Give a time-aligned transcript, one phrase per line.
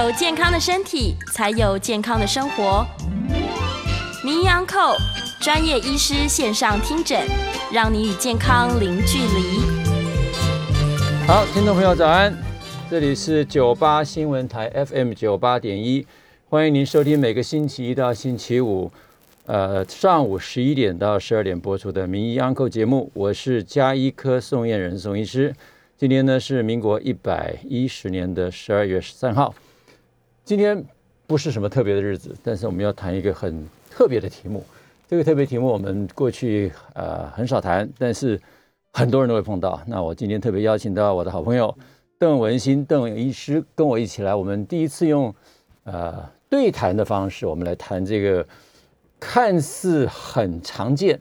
[0.00, 2.86] 有健康的身体，才有健康的生活。
[4.24, 4.96] 名医安扣
[5.42, 7.28] 专业医师线上听诊，
[7.70, 9.60] 让你与健康零距离。
[11.26, 12.34] 好，听众朋友早安，
[12.90, 16.06] 这里是九八新闻台 FM 九八点一，
[16.48, 18.90] 欢迎您收听每个星期一到星期五，
[19.44, 25.54] 呃上午十一点到十二点播出的名医安扣节目，我是加医科宋燕人宋医师。
[25.98, 29.54] 今天呢是民国一百一十年的十二月十三号。
[30.50, 30.84] 今天
[31.28, 34.64] 不是什么特别的日子，但是我们要谈一个很特别的题目。
[35.06, 38.36] 这个特别题目我们过去呃很少谈，但是
[38.92, 39.80] 很多人都会碰到。
[39.86, 41.72] 那我今天特别邀请到我的好朋友
[42.18, 45.32] 邓文新邓医师跟我一起来，我们第一次用
[45.84, 48.44] 呃对谈的方式，我们来谈这个
[49.20, 51.20] 看似很常见，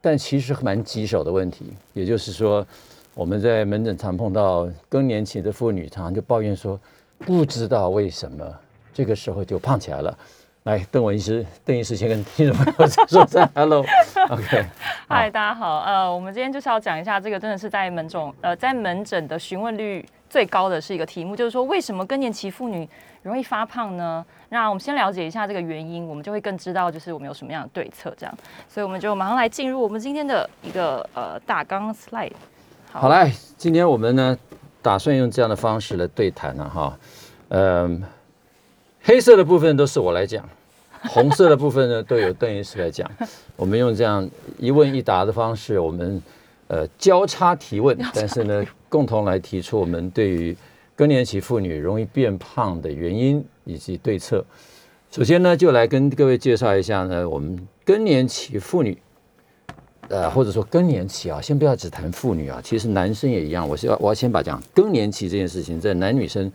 [0.00, 2.66] 但其实蛮棘手的问题，也就是说。
[3.14, 6.78] 我们在门诊常碰到更年期的妇女，常常就抱怨说，
[7.18, 8.44] 不知道为什么
[8.92, 10.16] 这个时候就胖起来了。
[10.64, 14.66] 来，邓文医师，邓医师先跟听众朋友说声 hello，OK。
[15.08, 22.86] 嗨，大家好，呃，我们今天就是要讲一下这个，真的是在门诊，呃，在门诊的询问率最高的是一个题目，就是说为什么更年期妇女
[23.22, 24.24] 容易发胖呢？
[24.50, 28.38] 那我们先了解一下这个原因，我们就会更知道就是我们有什么样的对策，这样。
[28.68, 32.32] 所以我们就马上来进入我们今天的一个呃大纲 slide。
[32.92, 34.36] 好来，今天我们呢
[34.80, 36.98] 打算用这样的方式来对谈了哈，
[37.48, 38.02] 嗯，
[39.02, 40.48] 黑色的部分都是我来讲，
[41.10, 43.10] 红色的部分呢都有邓医师来讲。
[43.56, 46.22] 我们用这样一问一答的方式，我们
[46.68, 50.56] 呃交叉提问，但是呢共同来提出我们对于
[50.94, 54.44] 更年期妇女容易变胖的原因以及对策。
[55.10, 58.96] 首先呢，就来跟各位介绍一下呢，我们更年期妇女。
[60.08, 63.68] 呃，或者说更年期啊，先不要只谈妇女啊，其实男生也一样。
[63.68, 66.50] 我是要我要先把讲更年期这件事情，在男女生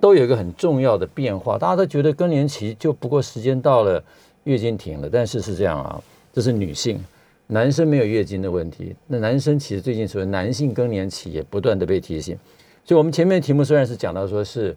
[0.00, 1.56] 都有一个很重要的变化。
[1.56, 4.02] 大家都觉得更年期就不过时间到了，
[4.42, 6.02] 月经停了，但是是这样啊，
[6.32, 6.98] 这是女性，
[7.46, 8.92] 男生没有月经的问题。
[9.06, 12.36] 那男生其实最近所谓男性更年期也不断的被提醒。
[12.84, 14.74] 所以，我们前面题目虽然是讲到说是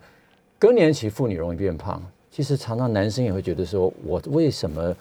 [0.60, 4.96] 更年期妇女容易变胖，其实常常男生也会觉得说，我为什么？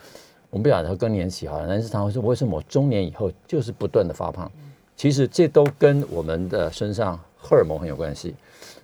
[0.50, 4.50] 我们不讲说更年期哈，男生常会说为什么我中年以后就是不断的发胖？
[4.96, 8.34] 其实这都跟我们的身上荷尔蒙很有关系。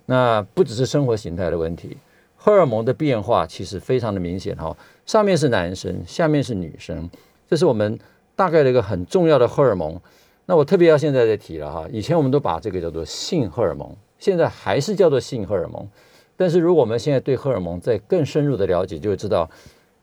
[0.05, 1.97] 那不只是生活形态的问题，
[2.37, 4.77] 荷尔蒙的变化其实非常的明显哈。
[5.07, 7.09] 上面是男生，下面是女生，
[7.49, 7.99] 这是我们
[8.35, 9.99] 大概的一个很重要的荷尔蒙。
[10.45, 15.89] 那我特别要现在再提了哈，以前我们都把这个叫做性荷尔蒙，现在还是叫做性荷尔蒙。
[16.37, 19.49] 但是如果我们现在对荷尔蒙再更深入的了解，就会知道。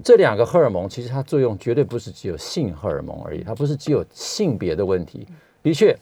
[0.04, 5.26] 这两个荷尔蒙其实它作用绝对不是只有性荷尔蒙而已，它不是只有性别的问题。
[5.62, 5.96] 的确，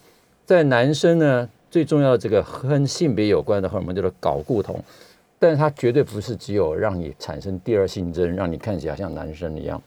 [0.46, 4.82] 在男生呢，最重要的这个跟性别有关的荷尔蒙叫做睾固酮，
[5.38, 9.80] 但是它绝对不是只有让你产生第二性征，让你看起来像男生一样。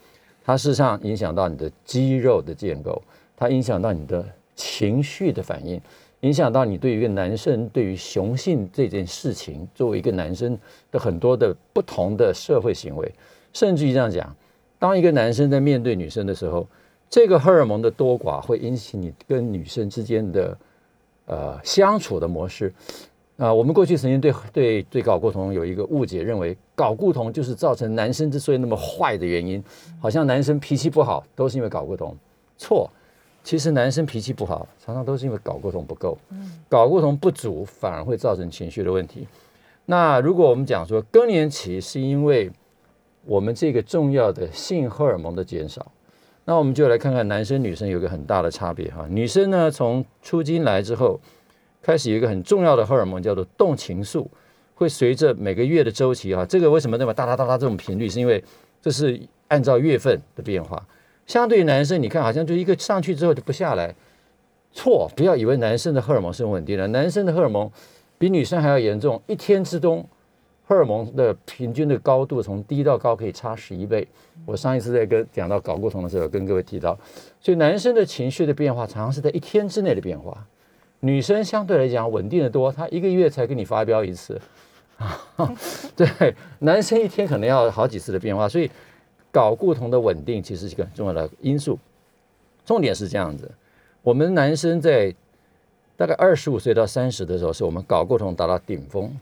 [0.45, 3.01] 它事实上影响到你的肌肉的建构，
[3.35, 4.23] 它影响到你的
[4.55, 5.81] 情绪的反应，
[6.19, 10.55] 影响到你对于一个男生对于雄性这件事情，作为一个男生
[10.91, 13.11] 的很多的不同的社会行为。
[13.53, 14.35] 甚至于这样讲，
[14.77, 16.67] 当一个男生在面对女生的时候，
[17.09, 20.57] 这个荷尔蒙的多寡会引起你跟女生之间的
[21.27, 22.73] 呃相处的模式。
[23.37, 29.61] 啊，我们过去曾经对对对睾固酮有一个误解，认为睾固酮就是造成男生之所以那么坏的原因，
[29.99, 32.15] 好像男生脾气不好都是因为睾固酮。
[32.59, 32.89] 错，
[33.43, 36.15] 其实男生脾气不好常常都是因为睾固酮不够，
[36.69, 39.27] 睾固酮不足反而会造成情绪的问题。
[39.85, 42.51] 那如果我们讲说更年期是因为
[43.25, 45.91] 我们这个重要的性荷尔蒙的减少，
[46.45, 49.07] 那我们就来看看男生女生有个很大的差别哈。
[49.09, 51.19] 女生呢，从出经来之后，
[51.81, 54.29] 开始有一个很重要的荷尔蒙叫做动情素，
[54.75, 58.09] 会随着每个月的周期哈，这个为什么那么哒哒哒哒这种频率？
[58.09, 58.43] 是因为
[58.81, 60.85] 这是按照月份的变化。
[61.25, 63.95] 相对于男生，你看好像就一个上去之后就不下来，
[64.73, 67.71] 错，不要以为男生的荷尔蒙是稳定的，男生的荷尔蒙
[68.17, 70.05] 比女生还要严重，一天之中。
[70.65, 74.07] 荷尔蒙的平均的高度从低到高可以差十一倍。
[74.45, 76.97] 我上一次在跟讲到睾固酮的时候，跟各位提到，
[77.39, 80.45] 所以男生的情绪的变化常常是在一天之内的变化，
[81.01, 84.39] 女生相对来讲稳定的多，她一个月才跟你发飙一次。
[85.97, 88.71] 对，男生一天可能要好几次的变化，所以
[89.33, 91.77] 睾固酮的稳定其实是一个很重要的因素。
[92.65, 93.51] 重点是这样子，
[94.01, 95.13] 我们男生在
[95.97, 99.13] 大概二十五岁到三十的时候，是我们睾固酮达到顶峰。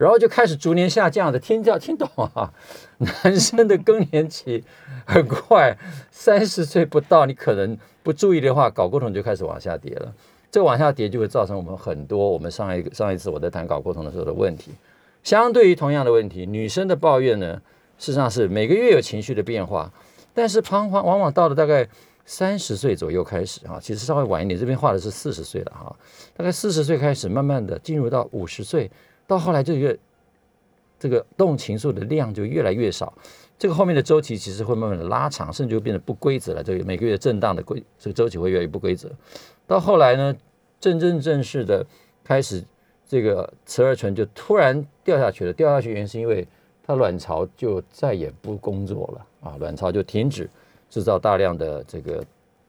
[0.00, 2.50] 然后就开始逐年下降的，听叫听懂啊？
[2.96, 4.64] 男生的更年期
[5.04, 5.76] 很快，
[6.10, 10.10] 三十岁不到，你可能不注意的话，睾固酮就开始往下跌了。
[10.50, 14.72] 这往下跌就会造成我们很多我们上一上一次我在谈睾固酮的时候的问题。
[15.22, 17.60] 相对于同样的问题，女生的抱怨呢，
[17.98, 19.92] 事实上是每个月有情绪的变化，
[20.32, 21.86] 但是彷徨往往到了大概
[22.24, 25.94] 三十岁左右开始啊，其实稍微晚一点，这边画的是四十岁了哈，
[26.34, 28.90] 大概四十岁开始，慢慢的进入到五十岁，
[29.30, 29.96] 到后来就越
[30.98, 33.14] 这个动情愫的量就越来越少，
[33.56, 36.64] 这个后面的周期其实会慢慢的拉长，甚至会变得不规则了。
[36.64, 39.08] 这个每个月震荡的规这个周期会越来越不规则，
[39.68, 40.36] 到后来呢，
[40.80, 41.86] 真真正式的
[42.24, 42.64] 开始。
[43.12, 46.46] 这个雌二醇就突然掉下去了，掉下去原因是因为
[46.86, 50.48] 它卵巢就再也不工作了啊，卵巢就停止
[50.88, 52.24] 制造大量的这个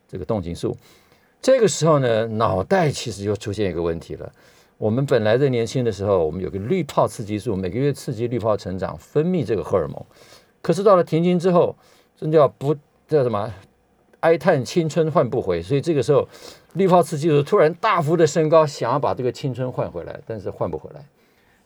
[0.07, 0.75] 这个动情素。
[1.39, 4.33] 这个时候呢，脑袋其实就出现一个问题了。
[4.81, 10.03] 我们本来在年轻的时候，我们有个滤泡刺激素，每个月刺激滤泡成长，分泌这个荷尔蒙。
[10.59, 11.75] 可是到了停经之后，
[12.17, 12.75] 真叫不
[13.07, 13.53] 叫什么？
[14.21, 16.27] 哀叹青春换不回，所以这个时候，
[16.73, 21.05] 滤泡刺激素突然大幅的升高，想要把这个青春换回来，但是换不回来，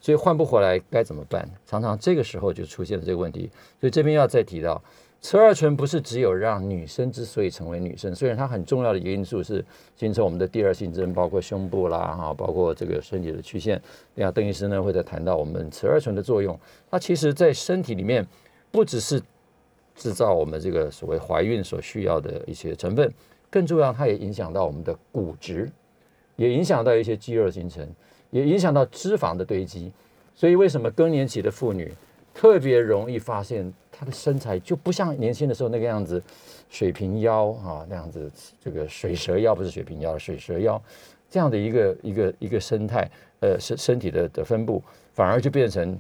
[0.02, 1.50] 所以换不回来该怎么办？
[1.66, 3.50] 常常这个时候就出现了这个问题。
[3.80, 4.84] 所以这边要再提到，
[5.22, 9.64] 雌二醇不是只有让女生之所以成为女生，虽然它很重要的一个因素是
[9.96, 13.82] 形成我们的第二性征，包括胸部啦，哈，包括这个身体的曲线。
[14.14, 16.60] 那邓医师呢会再谈到我们雌二醇的作用，
[16.90, 18.26] 它其实在身体里面
[18.72, 19.22] 不只是。
[19.98, 23.10] 制造我们这个所谓怀孕所需要的一些成分，
[23.50, 25.72] 更重要，它也影响到我们的骨质，
[26.36, 27.88] 也影响到一些肌肉形成，
[28.30, 29.94] 也影响到脂肪的堆积。
[30.36, 31.94] 所以，为什么更年期的妇女
[32.36, 36.22] 特别容易发现他的身材就不像年轻的时候那个样子，
[36.70, 38.32] 水平腰啊那样子，
[38.64, 40.80] 这个水蛇腰不是水平腰，水蛇腰
[41.30, 43.10] 这样的一个一个一个生态，
[43.40, 44.84] 呃，身身体的的分布，
[45.14, 46.00] 反而就变成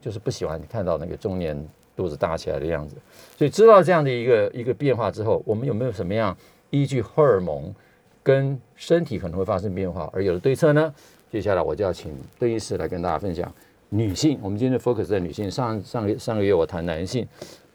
[0.00, 1.66] 就是不喜欢看到那个中年。
[1.96, 2.94] 肚子大起来的样子，
[3.38, 6.36] 所以知道这样的一个一个变化之后，我们有没有什么样
[6.68, 7.74] 依据荷尔蒙
[8.22, 10.94] 跟身体可能会发生变化而有的对策呢？
[11.32, 13.50] 接下来我就要请邓医师来跟大家分享
[13.90, 14.38] 女性。
[14.42, 17.26] 我们今天 focus 在女性，上上个上个月我谈男性，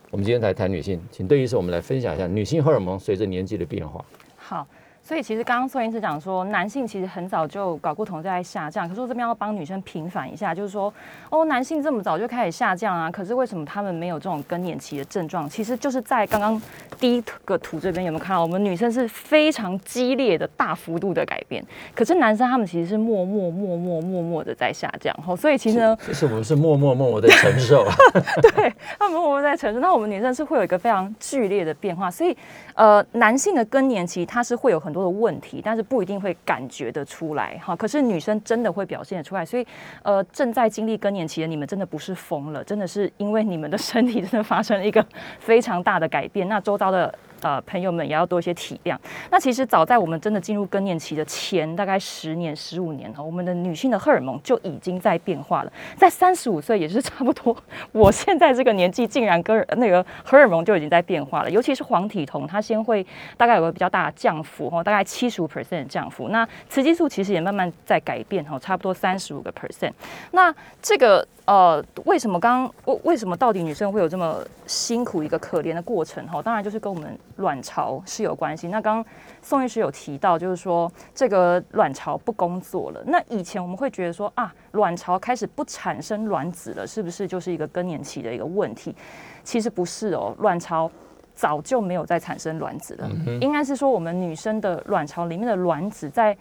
[0.09, 4.03] 我们今天来谈女性，请邓医师我们来分享一下女性荷尔蒙随着年纪的变化。
[4.37, 4.67] 好。
[5.03, 10.94] 所以其实刚刚宋医师讲说，男性其实很早就睾固酮在下降，可是我这边要帮女生平反一下，就是说，
[11.30, 15.50] 哦，男性这么早就开始下降啊，可是为什么他们没有这种更年期的症状？
[15.50, 16.62] 其实就是在刚刚
[17.00, 21.65] 第一个图这边有没有看到，我们女生是非常激烈的大幅度的改变，
[21.95, 27.86] 可是男生他们其实是默默默默默默的在下降，哦，所以其实呢，就是我们是默默默默的承受，
[28.56, 32.38] 对，他们默默在承受，那我们女生是会有一个非常剧烈的变化，所以
[32.75, 37.73] 呃，男性的更年期它是会有很很多的问题，但是不一定会感觉得出来哈。
[37.73, 39.65] 可是女生真的会表现得出来，所以
[40.03, 45.03] 呃，正在经历更年期的你们真的不是疯了，真的是因为你们的身体真的发生了一个
[45.39, 46.49] 非常大的改变。
[46.49, 47.13] 那周遭的。
[47.41, 48.95] 呃，朋友们也要多一些体谅。
[49.29, 55.73] 那其实早在我们真的进入更年期的前大概十年、十五年哈，我们的女性的荷尔蒙就已经在变化了。
[55.97, 57.55] 在三十五岁，也是差不多，
[57.91, 61.49] 我现在这个年纪，竟然跟那个荷尔蒙就已经在变化了。
[61.49, 63.05] 尤其是黄体酮，它先会
[63.38, 66.29] 大概有个比较大的降幅哈，大概七十五 percent 的降幅。
[66.29, 69.91] 那雌激素其实也慢慢在改变哈，差不多三十五个 percent。
[70.31, 71.27] 那这个。
[71.45, 76.25] 呃，为什么刚为为什么到底女生会有这么辛苦一个可怜的过程？
[76.27, 78.69] 哈，当然就是跟我们卵巢是有关系。
[78.69, 79.03] 那刚
[79.41, 83.03] 宋医师有提到，就是说这个卵巢不工作了。
[83.05, 88.95] 那以前我们会觉得说啊，卵巢开始不产生卵子了，是不是就是一个更年期的一个问题？
[89.43, 90.89] 其实不是哦，卵巢
[91.36, 93.10] 早就没有再产生卵子了。
[93.41, 96.38] 应该是说我们女生的卵巢里面的卵子在。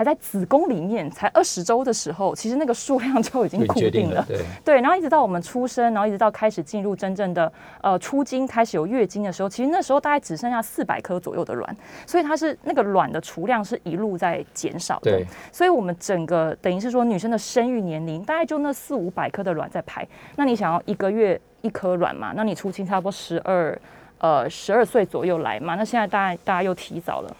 [0.00, 4.24] 还在子宫里面才二十周的时候，其实那个数量 就已经固定了。
[4.26, 7.52] 对对，然后一直到我们出生，然后一直到开始进入真正的
[7.82, 11.76] 呃出经，开始有月经的时候，其实那时候大概只剩下四百颗左右的卵，
[12.06, 15.22] 所以它是那个卵的储量是一路在减少的。
[15.52, 20.08] 所以我们整个等于是说女生的生育年龄大概就那四五百颗的卵在排。
[20.34, 22.32] 那你想要一个月一颗卵嘛？
[22.34, 23.78] 那你出经差不多十二
[24.16, 25.74] 呃十二岁左右来嘛？
[25.74, 27.36] 那现在大概大家又提早了。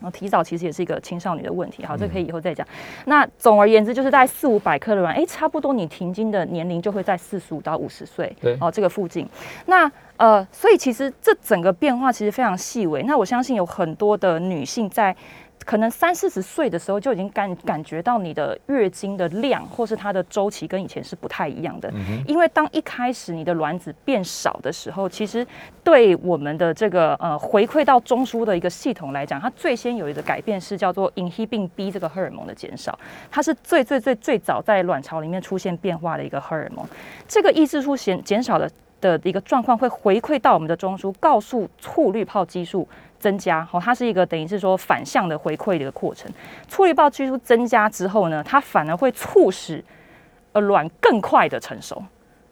[0.00, 2.66] 然后提早其实也是一个青少年的问题，好，这可以以后再讲。
[3.06, 9.28] 那总而言之，就是在四五百克的卵，哎，差不多你停经的年龄就会在四十五到五十岁，对，哦，这个附近。
[9.66, 13.02] 那呃，所以其实这整个变化其实非常细微。
[13.02, 15.14] 那我相信有很多的女性在。
[15.64, 21.92] 可能三四十岁的时候就已经感感觉到你的月经的量，或是它的周期跟以前是不太一样的。
[22.26, 25.44] 因为当一开始你的卵子变少的时候，其实
[25.82, 32.96] 对我们的这个呃回馈到中枢的一个系统来讲，它最先有一个改变是叫做 inhibin B 这个荷尔蒙的减少，
[33.30, 36.86] 它是最最最最早在卵巢里面出现变化的一个荷尔蒙。
[37.26, 38.70] 这个抑制出减减少的
[39.00, 42.86] 的一个状况会回馈到我们的中枢，告诉促滤泡激素。
[43.18, 46.30] 增加哦，它是一个等于是说反向的回馈的一个过程。
[46.68, 49.84] 处理报激素增加之后呢，它反而会促使
[50.52, 52.02] 呃卵更快的成熟。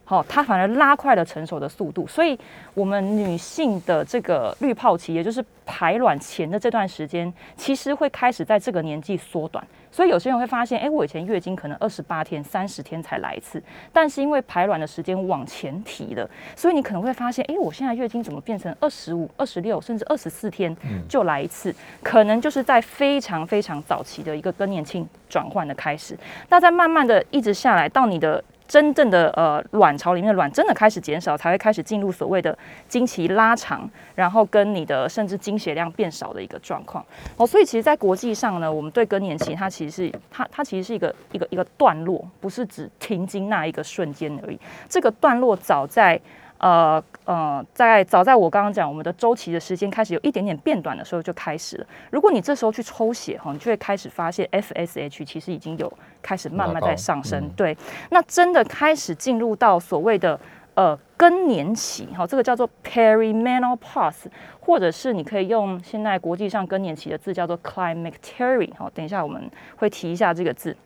[0.07, 2.39] 好，它反而拉快了成熟的速度，所以
[2.75, 9.67] 我们女性的这个滤泡期，也就是排卵前的这段时间，其实会开始在这个年纪缩短。
[9.91, 20.77] 所以有些人会发现，哎，我以前月经可能二十八天、三十天才来一次，但是因为排卵的时间往前提了，所以你可能会发现，哎，我现在月经怎么变成二十五、二十六，甚至二十四天
[21.09, 21.75] 就来一次？
[22.03, 26.19] 可能就是在非常非常早期的一个更年期转换的开始。
[26.49, 28.45] 那在慢慢的一直下来到你的。
[28.75, 37.07] 真正的呃卵巢里面的卵真的开始减少，才会开始进入所谓的经期拉长，然后跟你的甚至经血量变少的一个状况。
[37.37, 44.59] 哦，所以其实，在国际上呢，我们对更年期它其实是它它其实是一个一个一个段落，不是只停经那一个瞬间而已。
[44.89, 46.21] 这个段落早在。
[46.59, 51.87] 呃呃，在早在我刚刚讲我们的周期的时间开始有一点点变短的时候就开始了。
[52.11, 55.91] 如果你这时候去抽血哈，你就会开始发现 FSH 其实已经有
[56.21, 57.49] 开始慢慢在上升。
[57.57, 57.77] 对，
[58.11, 60.39] 那真的开始进入到所谓的
[60.75, 64.27] 呃更年期哈，这个叫做 perimenopause，
[64.61, 68.91] 或者是你可以用现在国际上更年期的字叫做 climacteric 哈。
[68.95, 70.77] 等一下我们会提一下这个字。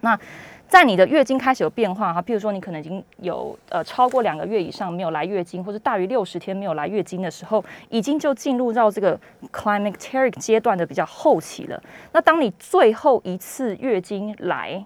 [0.00, 0.18] 那
[0.68, 9.18] 在你的月经开始有变化哈，譬如说你可能已经有呃超过两个月以上没有来月经，或者大于六十天没有来月经的时候，已经就进入到这个
[9.50, 11.82] climacteric 阶段的比较后期了。
[12.12, 14.84] 那当你最后一次月经来，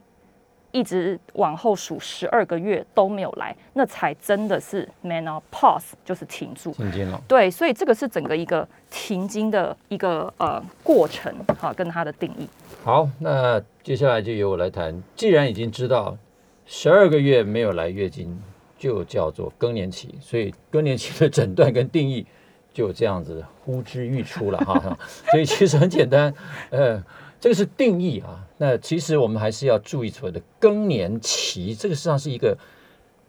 [0.72, 7.22] 一直往后数十二个月都没有来，那才真的是 menopause，就是停住停经了。
[7.28, 12.48] 对，所以这个是整个一个停经的一个呃过程哈，跟它的定义。
[12.82, 15.00] 好，那接下来就由我来谈。
[15.14, 16.16] 既然已经知道
[16.64, 18.40] 十二个月没有来月经
[18.78, 22.26] 就叫做更年期，所以更年期的诊断跟定义
[22.72, 24.98] 就这样子呼之欲出了哈。
[25.30, 26.32] 所以其实很简单，
[26.70, 27.00] 呃，
[27.38, 28.40] 这个是定义啊。
[28.62, 32.56] 那其实我们还是要注意所谓的更年期，这个实际上是一个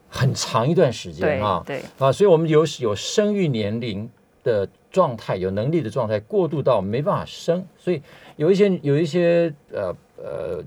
[0.08, 1.63] 很长一段时间啊。
[1.66, 4.08] 对啊，所以我们有有生育年龄
[4.44, 8.00] 的状态，有能力的状态过渡到没办法生，所以。
[8.36, 10.63] 有一些有一些呃呃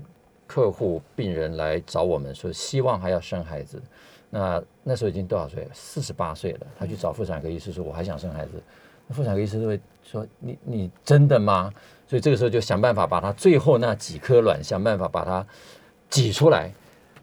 [0.47, 3.81] 客户病人来找我们说希望还要生孩子，
[4.29, 5.67] 那那时候已经多少岁？
[5.73, 6.59] 四十八岁了。
[6.79, 8.51] 他去找妇产科医师说我还想生孩子，
[9.13, 11.71] 妇产科医生都会说你你真的吗？
[12.07, 15.45] 所以这个时候就想办法把它最后那几颗卵想办法把它
[16.09, 16.71] 挤出来，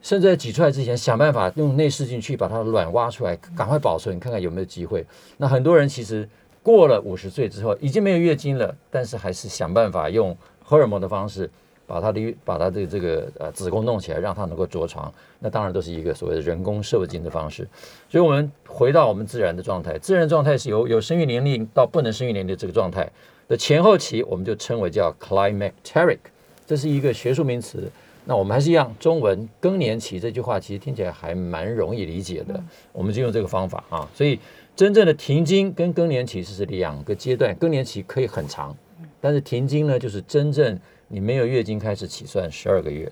[0.03, 5.05] 甚至在挤出来之前想办法用内视镜去把它的卵挖出来，赶快保存看看有没有机会。
[5.37, 6.29] 那很多人其实。
[6.65, 11.51] 过了五十岁之后，已经没有月经了，但是还是想办法用荷尔蒙的方式
[11.87, 15.13] 把他的把他的这个呃子宫弄起来，让他能够着床。
[15.39, 17.67] 那当然都是一个所谓的人工受精的方式。
[18.09, 23.11] 所以，我们回到我们自然的状态，自然状态是由有生育年龄到不能生育年龄这个状态
[23.49, 26.19] 的前后期，我们就称为叫 climacteric，
[26.67, 27.91] 这是一个学术名词。
[28.25, 32.63] 那我们还是一样，中文更年期这句话其实听起来还蛮容易理解的，
[32.93, 34.39] 我们就用这个方法啊，所以。
[34.77, 38.77] 真正的停经跟更年期是两个阶段，更年期可以很长，
[39.21, 40.77] 但是停经呢，就是真正
[41.15, 43.11] 你没有月经开始起算十二个月。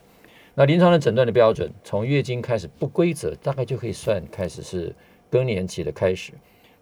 [0.55, 4.93] 那临床的诊断的标准，从月经开始不规则，大概就可以算开始是
[5.31, 6.33] 更年期的开始。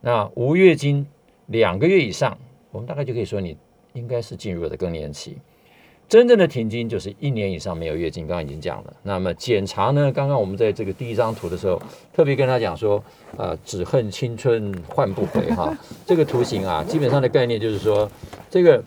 [0.01, 1.07] 那无月经
[1.49, 2.39] 两个月以上，
[2.71, 3.55] 我们大概就可以说你
[3.93, 5.37] 应该是进入了更年期。
[6.09, 8.93] 真正的停经就是一年以上没有月经，刚刚已经讲了。
[9.05, 10.11] 那么检查呢？
[10.11, 11.81] 刚刚我们在这个第一张图的时候，
[12.13, 13.01] 特别跟他讲说，
[13.37, 15.77] 啊，只恨青春换不回哈。
[16.07, 18.11] 这个图形啊，基本上的概念就是说，
[18.51, 18.83] 这个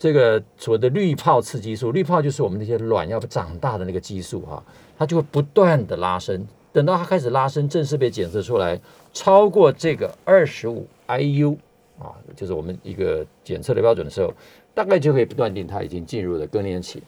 [0.00, 4.60] 这个所谓的滤泡刺激素，滤泡就是我们那些卵要长大的那个激素哈，
[4.98, 8.80] 它就会不断的拉伸，等到它开始拉伸，正式被检测出来
[9.12, 11.54] 超过这个二十五 IU
[11.98, 14.34] 啊，就是我们一个检测的标准的时候。
[14.72, 17.02] 大概就可以断定它已经进入了更年期。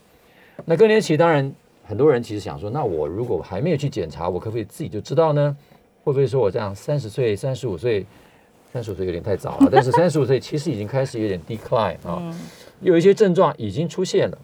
[0.64, 1.50] 那更年期当然
[1.84, 5.56] 很多人其实想说，那我如果还没有去检查，我可不可以自己就知道呢？
[6.02, 8.04] 会不会说我这样三十岁、三十五岁、
[8.72, 9.68] 三十五岁有点太早了？
[9.72, 12.20] 但是三十五岁其实已经开始有点 decline 啊，
[12.82, 14.38] 有一些症状已经出现了。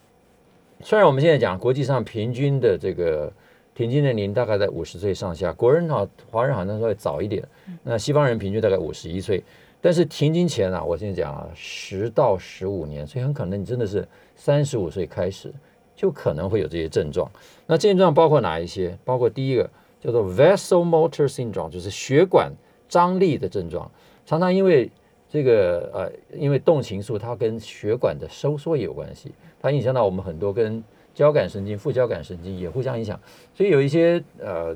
[0.82, 3.32] 虽然我们现在讲国际上平均的这个
[3.74, 7.46] 平均年龄大概在五十岁上下，国人好华人好像稍微早一点，
[7.82, 9.42] 那西方人平均大概五十一岁。
[9.80, 15.52] 但是停经前啊，我现在讲啊，十到十五年，所以很可能你真的是三十五岁开始
[15.94, 17.30] 就可能会有这些症状。
[17.66, 18.98] 那症状包括哪一些？
[19.04, 19.68] 包括第一个
[20.00, 22.52] 叫做 vasomotor syndrome，就是血管
[22.88, 23.90] 张力的症状。
[24.26, 24.90] 常常因为
[25.28, 30.82] 这个呃，因为动情素它跟血管的收缩也有关系，它影响到我们很多跟
[31.14, 33.20] 交感神经、副交感神经也互相影响。
[33.54, 34.74] 所以有一些呃，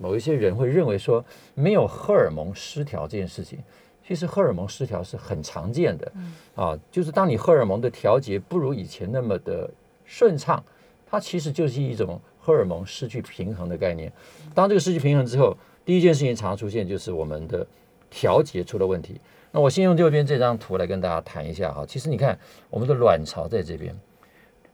[0.00, 3.58] 某一些人会认为说没有荷尔蒙失调这件事情。
[4.06, 6.12] 其实荷尔蒙失调是很常见的，
[6.54, 9.70] 啊，就是当你荷尔蒙的调节不如以前那么的
[10.04, 10.62] 顺畅，
[11.06, 14.12] 它它其实就是一种荷尔蒙失去平衡的概念。
[14.52, 17.64] 当这个失去平衡之后，第一件事情常出现就是我们的
[18.10, 19.20] 调节出了问题。
[19.54, 21.86] 那我先用右边这张图来跟大家谈一下哈。
[21.86, 22.36] 其实你看，
[22.70, 23.96] 我们的卵巢在这边，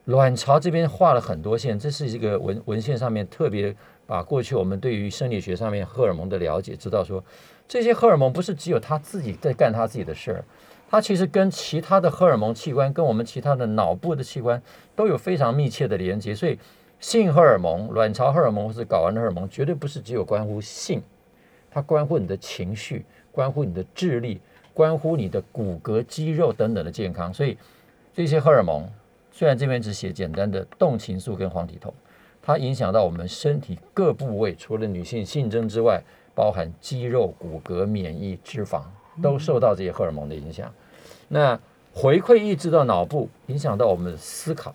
[0.07, 7.23] 卵巢这边画了很多线，这是一个文文献上面特别把过去我们对于生理学上面荷尔蒙的了解，知道说
[7.69, 10.45] 这些荷尔蒙不是只有它自己在干它自己的事儿。
[10.89, 14.63] 它其实跟其他的荷尔蒙器官，跟我们其他的脑部的器官
[14.97, 16.59] 都有非常密切的连接，所以
[16.99, 21.03] 性荷尔蒙、卵巢荷尔蒙或是睾丸荷尔蒙，绝对不是只有关乎性，
[21.71, 24.41] 它关乎你的情绪，关乎你的智力，
[24.75, 27.33] 关乎你的骨骼、肌肉等等的健康。
[27.33, 27.57] 所以
[28.15, 28.89] 这些荷尔蒙，
[29.31, 31.93] 虽然这边只写简单的动情素跟黄体酮，
[32.43, 36.03] 它影响到我们身体各部位，除了女性性征之外，
[36.35, 38.83] 包含肌肉、骨骼、免疫、脂肪。
[39.21, 40.73] 都受到这些荷尔蒙的影响，
[41.29, 41.59] 那
[41.93, 44.75] 回馈抑制到脑部，影响到我们的思考，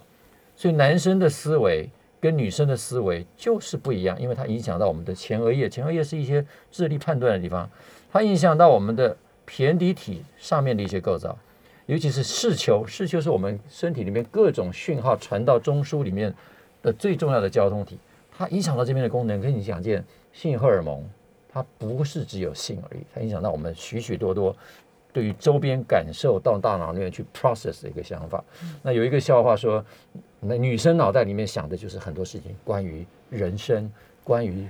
[0.55, 7.67] 所以男生的思维跟女生的思维就是不一样，因为它影响到我们的前额叶，前额叶是一些智力判断的地方，
[8.11, 11.37] 它影响到我们的胼胝体上面的一些构造，
[11.85, 16.33] 尤其是视丘，视丘是我们身体里面各种讯号传到中枢里面
[16.81, 17.97] 的最重要的交通体，
[18.37, 21.03] 它影响到这边的功能，跟你讲见性荷尔蒙。
[21.57, 24.53] 它不是只有性而已，它影响到我们许许多多
[25.13, 28.43] 对于周边感受到大脑里面去 process 的一个想法。
[28.81, 29.81] 那有一个笑话说，
[30.41, 33.89] 那女生脑袋里面想的就是很多事情，关于人生、
[34.21, 34.67] 关于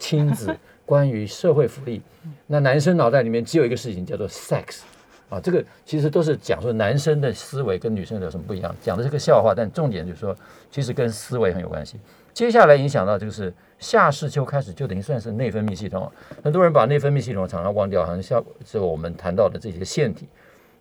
[0.00, 0.52] 亲子、
[0.88, 2.00] 关于社会福利。
[2.46, 4.80] 那男生脑袋里面只有一个事情叫做 sex
[5.28, 10.34] 啊，这个其实都是讲说男生的思维跟女生有什么不一样，讲的是个笑话，但重点就是说，
[10.70, 12.00] 其实跟思维很有关系。
[12.32, 13.52] 接下来影响到就是。
[13.78, 16.10] 下视丘开始就等于算是内分泌系统，
[16.42, 20.26] 很多人把内分泌系统常常忘掉，好像像这个我们谈到的这些腺体，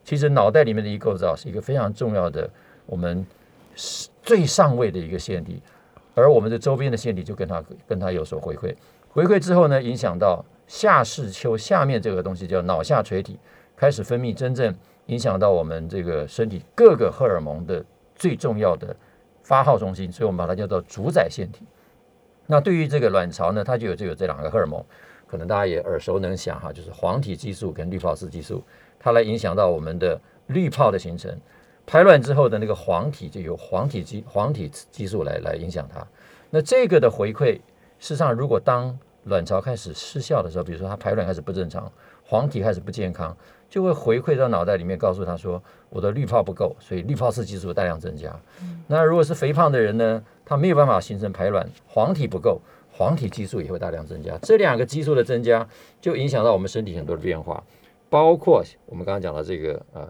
[0.04, 2.50] 其实脑袋里面的一构造是一个非常重要的，
[2.88, 3.24] 我们
[4.24, 5.62] 最上位的一个腺体，
[6.16, 8.74] 而我们的周边的腺体就跟它跟它有所回馈，
[9.18, 13.40] 回馈之后呢，影响到下视丘下面这个东西叫脑下垂体
[13.76, 14.72] 开始分泌，真正
[15.08, 17.84] 影响到我们这个身体各个荷尔蒙的
[18.16, 18.96] 最重要的
[19.42, 21.66] 发号中心，所以我们把它叫做主宰腺体。
[22.46, 24.86] 那对于这个卵巢呢，它就有就有这两个荷尔蒙，
[25.26, 28.64] 可能大家也耳熟能详哈，就是黄体激素跟滤泡质激素，
[29.00, 31.36] 它来影响到我们的滤泡的形成。
[31.88, 36.06] 排卵之后的那个黄体就由黄体激黄体激素来来影响它。
[36.52, 37.56] 那这个的回馈，
[37.98, 38.96] 事实上如果当
[39.28, 41.92] 卵巢开始失效的时候，比如说它排卵开始不正常，
[42.26, 43.36] 黄体开始不健康，
[43.70, 48.36] 就会回馈到脑袋里面，告诉他说我的滤泡不够，所以滤泡质激素大量增加。
[48.88, 50.24] 那如果是肥胖的人呢？
[50.50, 54.38] 他没有办法形成排卵，黄体不够，黄体激素也会大量增加。
[54.44, 55.68] 这两个激素的增加，
[56.00, 57.62] 就影响到我们身体很多的变化，
[58.10, 60.08] 包括我们刚刚讲的这个呃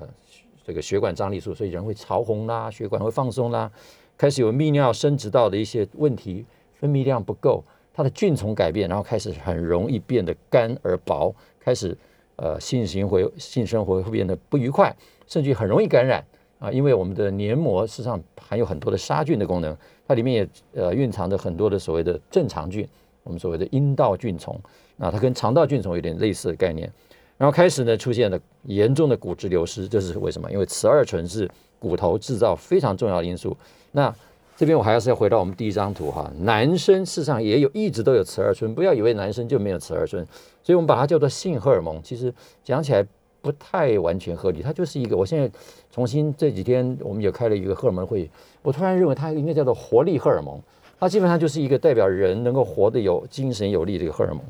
[0.64, 3.72] 这个血管张力素，所以人会潮红啦，血管会放松啦，
[4.16, 7.64] 开始有泌尿生殖道的一些问题，分泌量不够，
[7.98, 11.98] 它的菌丛改变，然后开始很容易变得干而薄，开始
[12.36, 16.24] 呃性行为性生活会变得不愉快，甚至很容易感染
[16.60, 19.76] 啊，因为我们的黏膜实际上含有很多的杀菌的功能。
[20.08, 20.48] 它里面也
[20.80, 22.88] 呃蕴藏着很多的所谓的正常菌，
[23.24, 24.56] 我们所谓的阴道菌丛，
[24.98, 26.88] 那它跟肠道菌丛有点类似的概念。
[27.36, 30.52] 然后开始呢出现了严重的骨质流失，这是为什么？
[30.52, 33.58] 因为雌二醇是骨头制造非常重要的因素。
[33.92, 34.14] 那
[34.58, 40.26] 这边我还是要回到我们第一张图哈，男生事实上也有一直都有雌二醇，不要以为男生就没有雌二醇，
[40.62, 42.02] 所以我们把它叫做性荷尔蒙。
[42.04, 42.34] 其实
[42.66, 43.08] 讲起来。
[43.40, 45.16] 不太完全合理，它就是一个。
[45.16, 45.50] 我现在
[45.90, 48.30] 重新这几天，我们也开了一个荷尔蒙会议，
[48.62, 50.60] 我突然认为它应该叫做活力荷尔蒙。
[51.00, 54.42] 它基本上就是一个代表人能够活得有精神有力的一个荷尔蒙。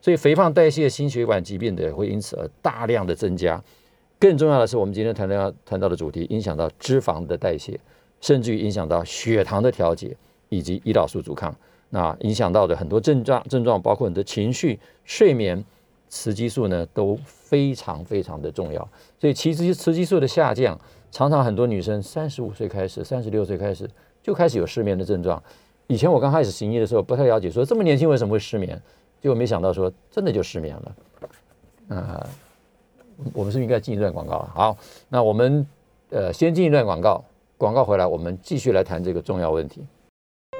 [0.00, 3.60] 所以肥胖、代谢、心血管疾病的会因此而大量的增加。
[4.20, 7.80] 更重要的是，我们今天谈到谈到的主题，影响到脂肪的代谢，
[8.24, 10.16] 甚至于影响到血糖的调节
[10.48, 11.54] 以及胰岛素阻抗。
[11.90, 15.62] 那影响到的很多症状，症状包括你的情绪、睡眠。
[16.10, 20.78] 雌激素呢都非常非常的重要，所以其实雌激素的下降，
[21.10, 23.90] 常常很多女生三十五岁开始，三十六岁开始
[24.22, 25.42] 就开始有失眠的症状。
[25.88, 28.80] 以前我刚开始行医的时候不太了解，说这么年轻为什么会失眠，
[29.20, 31.96] 结果没想到说真的就失眠了。
[31.96, 32.24] 啊，
[33.32, 34.52] 我们是应该进一段广告了。
[34.54, 34.76] 好，
[35.08, 35.66] 那我们
[36.10, 37.24] 呃先进一段广告，
[37.64, 39.82] 广告回来我们继续来谈这个重要问题。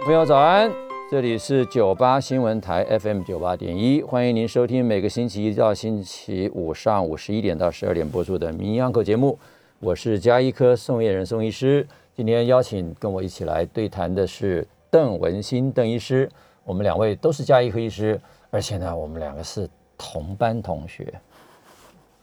[0.07, 0.73] 朋友早安。
[1.11, 9.39] 这里是九八新闻台 FM 九八点一，欢迎您收听每个星期一到星期五上午十一点到十二点播出的《名医课》节目。
[9.81, 11.87] 我是加医科宋燕人宋医师，
[12.17, 16.27] 今天邀请跟我一起来对谈的是邓文新邓医师。
[16.65, 21.13] 我们两位都是加医科医师，而且呢，我们两个是同班同学。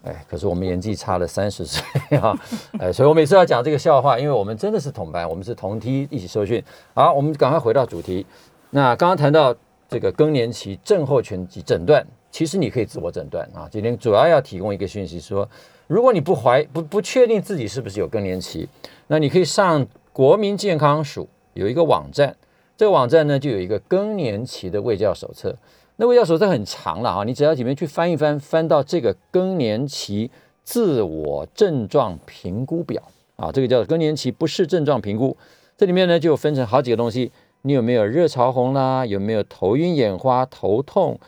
[0.04, 1.84] 哎，可是我们年纪差了三十岁
[2.18, 2.36] 啊，
[2.80, 6.64] 哎，所以我每次要讲这个笑话，因为我们真的是同班，我们是同梯一起受训。
[6.96, 8.26] 好，我们赶快回到主题。
[8.72, 9.56] 那刚刚谈到
[9.88, 13.70] 这个更年期症候群及诊断，其实你可以自我诊断啊。
[13.72, 15.48] 今天主要要提供一个讯息，说
[15.86, 18.68] 如果你不怀不不确定自己是不是有更年期，
[19.06, 22.36] 那你可以上国民健康署有一个网站，
[22.76, 25.56] 这个网站呢就有一个更年期的卫教手册。
[26.02, 30.32] 那卫教手册很长了啊，你只要里面去翻一翻，翻到这个更年期
[30.64, 33.00] 自我症状评估表
[33.36, 35.38] 啊，这个叫更年期不适症状评估。
[35.78, 39.06] 这里面呢就分成好几个东西，你有没有热潮红啦？
[39.06, 41.20] 有没有头晕眼花、头痛、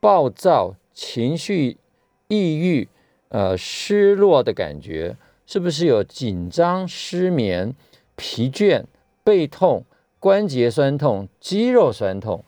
[0.00, 1.76] 暴躁、情绪、
[2.28, 2.88] 抑郁、
[3.28, 5.14] 呃失落的感觉？
[5.44, 7.74] 是不是有紧张、失眠、
[8.16, 8.84] 疲倦、
[9.22, 9.84] 背痛、
[10.18, 12.42] 关节酸痛、肌肉酸痛？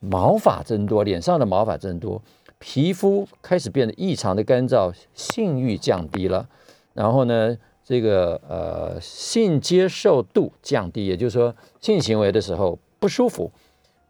[0.00, 2.22] 毛发增多，脸上的毛发增多，
[2.58, 6.48] 皮肤开始变得异常的干燥，性欲降低了，
[6.94, 13.50] 然后呢，这个呃性接受度降低，也就是说性行为的时候不舒服，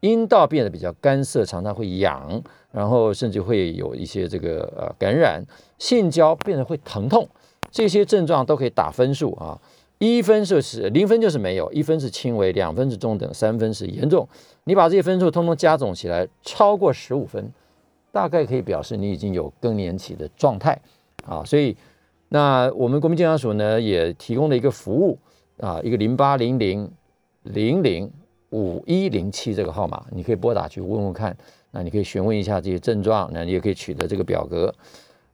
[0.01, 5.42] 阴道变得比较干涩，常常会痒，然后甚至会有一些这个呃感染，
[5.79, 7.27] 性交变得会疼痛，
[7.70, 9.59] 这些症状都可以打分数啊。
[9.98, 14.28] 一分就是零分就是没有，一分是轻微，两分是中等，三分是严重。
[14.62, 17.50] 你把这些分数通通加总起来，超过十五分，
[18.12, 20.78] 大概可以表示你已经有更年期的状态
[21.26, 21.42] 啊。
[21.44, 21.76] 所以，
[22.28, 25.18] 那我们国民健康署呢也提供了一个服务
[25.58, 26.88] 啊，一个零八零零
[27.42, 28.08] 零零
[28.50, 31.37] 五一零七这个号码，你可以拨打去问问看。
[31.72, 34.72] 那你可以询问一下这些症状，那你也可以取得这个表格。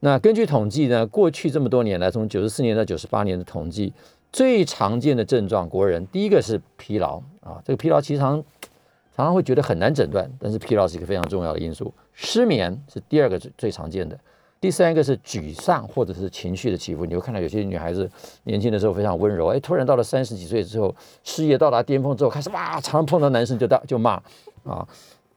[0.01, 3.93] 那根据统计呢，过去这么多年来，从九十四年到九十八年的统计。
[4.35, 8.33] 最常见的症状，国人第一个是疲劳啊，这个疲劳其实常
[9.15, 11.95] 常常会觉得很难诊断，但是疲劳是一个非常重要的因素。
[12.13, 14.19] 失眠是第二个最最常见的，
[14.61, 17.07] 第三个是沮丧或者是情绪的起伏。
[17.07, 18.11] 你会看到有些女孩子
[18.43, 20.93] 年轻的时候非常温柔，哎，突然到了三十几岁之后，
[21.23, 24.21] 事业到达巅峰之后，开始哇，常常碰到男生就大就骂
[24.65, 24.85] 啊。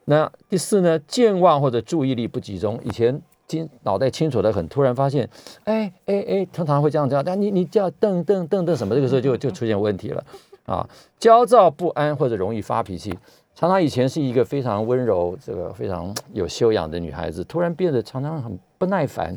[0.06, 3.22] 那第四呢，健忘或者注意力不集中，以前。
[3.48, 5.28] 清脑袋清楚的很，突然发现，
[5.64, 10.24] 哎哎哎，通常会这样这样，但你你叫噔噔噔噔什么，这个时候就就出现问题了
[10.66, 13.18] 啊，焦躁不安或者容易发脾气，
[13.56, 19.34] 常常以前是一个非常温柔、这个非常有修养的女孩子，突然变得常常很不耐烦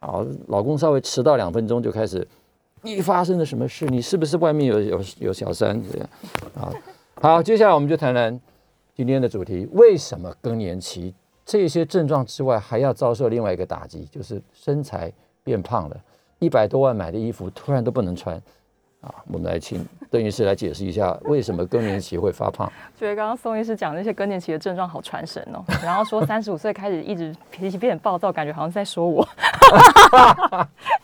[0.00, 2.26] 啊，老公稍微迟到两分钟就开始，
[2.82, 3.86] 你发生了什么事？
[3.86, 6.08] 你是不是外面有有有小三这样
[6.56, 6.72] 啊？
[7.20, 8.40] 好，接下来我们就谈谈
[8.96, 11.14] 今天的主题，为什么更年期？
[11.44, 16.04] 这些症状之外，还要遭受另外一个打击，就是身材变胖了，
[16.38, 18.40] 一百多万买的衣服突然都不能穿。
[19.02, 22.70] 啊，我们来请邓医师来解释一下，为什么更年期会发胖？
[22.96, 29.26] 觉得刚刚宋医师讲那些更年期的症状好传神哦，然后说三十五岁开始一直脾气变暴躁，感觉好像在说我。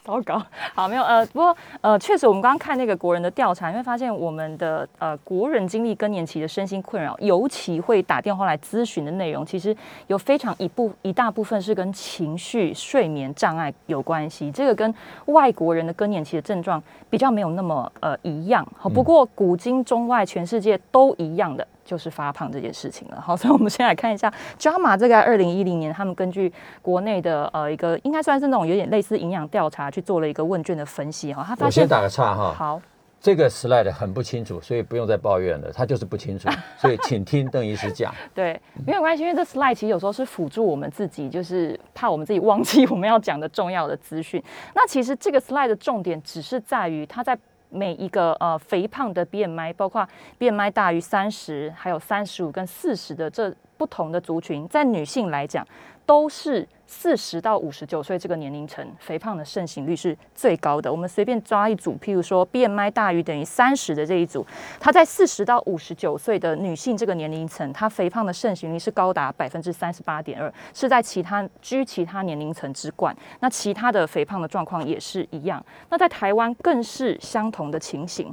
[0.04, 0.40] 糟糕，
[0.74, 14.50] 好没有呃，不过呃，确实我们刚刚看那个国人的调查，你会发现我们的呃国人经历更年期的身心困扰，尤其会打电话来咨询的内容，其实有非常一部一大部分是跟情绪、睡眠障碍有关系。
[14.50, 14.94] 这个跟
[15.26, 17.87] 外国人的更年期的症状比较没有那么。
[18.00, 18.88] 呃，一样好。
[18.88, 23.20] 不过古今中外，全世界都一样的，就是发胖这件事情了。
[23.20, 31.44] 好， 所以我们先来看一下，JAMA 这个二零一零年，他们根据国内的呃一个应该算是那种有点类似营养调查，去做了一个问卷的分析哈。
[31.46, 32.52] 他发现，我先打个岔哈。
[32.52, 32.80] 好，
[33.20, 36.48] 这个 slide 很不清楚，所以不用再抱怨了，他就是不清楚，
[36.78, 38.14] 所以请听邓医师讲。
[38.34, 44.42] 对，没有关系，因为这 slide 其实有时候是辅助我们自己，就是怕我们自己忘记我们要讲的重要的资讯。
[44.74, 47.36] 那其实这个 slide 的重点只是在于它在。
[47.70, 50.06] 每一个呃肥胖的 BMI，包括
[50.38, 55.66] BMI 大于三十，还有三十五跟四十的这不同的族群，在女性来讲。
[56.08, 60.90] 都是四十到五十九岁这个年龄层，肥胖的盛行率是最高的。
[60.90, 64.46] 我们随便抓一组，譬如说 BMI 大于等于三十的这一组，
[64.80, 73.14] 它在四十到五十九岁的女性这个年龄层，它肥胖的盛行率是高达百分之三十八点二，是在其他居其他年龄层之冠。
[73.40, 75.62] 那其他的肥胖的状况也是一样。
[75.90, 78.32] 那在台湾更是相同的情形。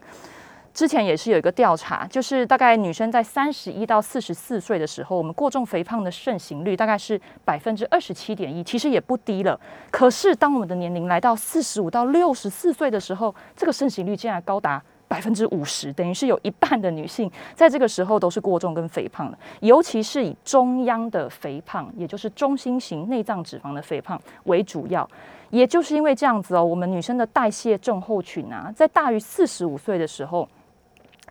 [0.76, 9.58] 之前也是有一个调查，就是大概女生在三十一到四十四岁的时候，我们过重肥胖的盛行率大概是百分之二十七点一，其实也不低了。
[9.90, 25.10] 可是当我们的年龄来到四十五到六十四岁的时候，这个盛行率竟然高达百分之五十，等于是有一半的女性在这个时候都是过重跟肥胖的，尤其是以中央的肥胖，也就是中心型内脏脂肪的肥胖为主要。
[25.52, 30.46] 也就是因为这样子哦，我们女生的代谢症候群啊，在大于四十五岁的时候。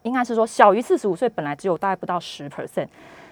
[0.05, 2.87] 应该是说，小于四十五岁本来只有大概不到十 percent，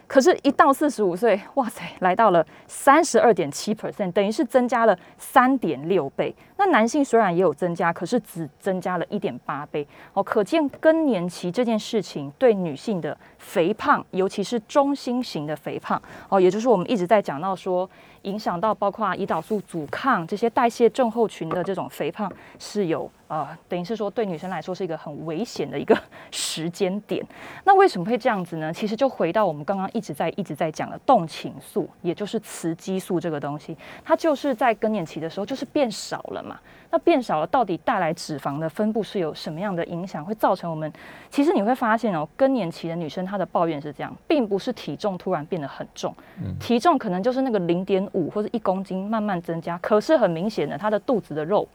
[0.06, 6.34] 可是，一到四十五岁，哇塞，来到了三十二点七 percent，等于是增加了三点六倍。
[6.64, 9.84] 那男性虽然也有增加，可是只增加了一点八倍。
[10.12, 17.90] 哦，可见更年期这件事情对女性的肥胖，尤其是中心型的肥胖，哦，也就是我们一直在讲到说。
[18.22, 25.98] 影响到包括胰岛素阻抗这些代谢症候群的这种肥胖是有呃，等于是说对女生来说是一个很危险的一个
[26.30, 27.20] 时间点。
[27.64, 28.72] 那为什么会这样子呢？
[28.72, 36.51] 其实就回到我们刚刚一直在一直在讲的动情素，也就是雌激素这个东西，它就是在更年期的时候就是变少了嘛。
[36.90, 40.24] 那变少了，到底带来脂肪的分布是有什么样的影响？
[40.24, 40.92] 会造成我们
[41.30, 46.14] 其实你会发现哦，更年期的女生她的抱怨是这样，并不是体重突然变得很重，
[46.60, 51.66] 体重可能就是那个零点五或者一公斤慢慢增加，可是很明显的，她的肚子的肉。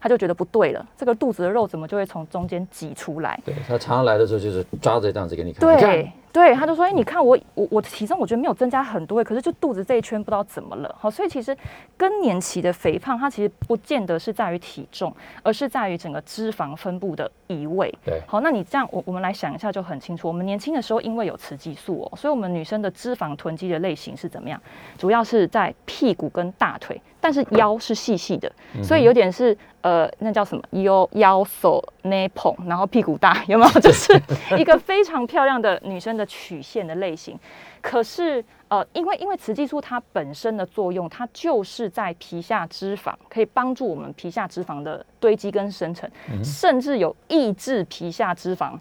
[0.00, 3.38] 他就觉得不对了，这个肚子的肉怎么就会从中间挤出来？
[3.44, 5.60] 对他常常来的时候就是抓着这样子给你看。
[5.60, 11.56] 对对，他就说：“哎，你看我我我的体重，我觉得没有增加很多，可是就肚子这一圈不知道怎么了。”好，所以其实
[11.96, 17.94] 更年期的肥胖，它其实不见得是在于体重，而是在于整个脂肪分布的移位。
[18.04, 20.26] 对，好，那你这样我我们来想一下就很清楚。
[20.26, 24.58] 我们年轻的时候因为有雌激素哦，所以我们女生的脂肪囤积的类型是怎么样？
[24.96, 27.00] 主要是在屁股跟大腿。
[27.24, 28.50] 但是腰是细细的，
[28.82, 33.70] 所以有点是呃，那叫什么腰腰手 nipple，然后屁股大，有没有？
[33.80, 34.20] 就是
[34.58, 37.38] 一个非常漂亮的女生的曲线的类型。
[37.80, 46.08] 可是呃，因为因为雌激素它本身的作用，它就是在皮下脂肪，可以帮助我们皮下脂肪的堆积跟生成，
[46.42, 48.78] 甚至有抑制皮下脂肪。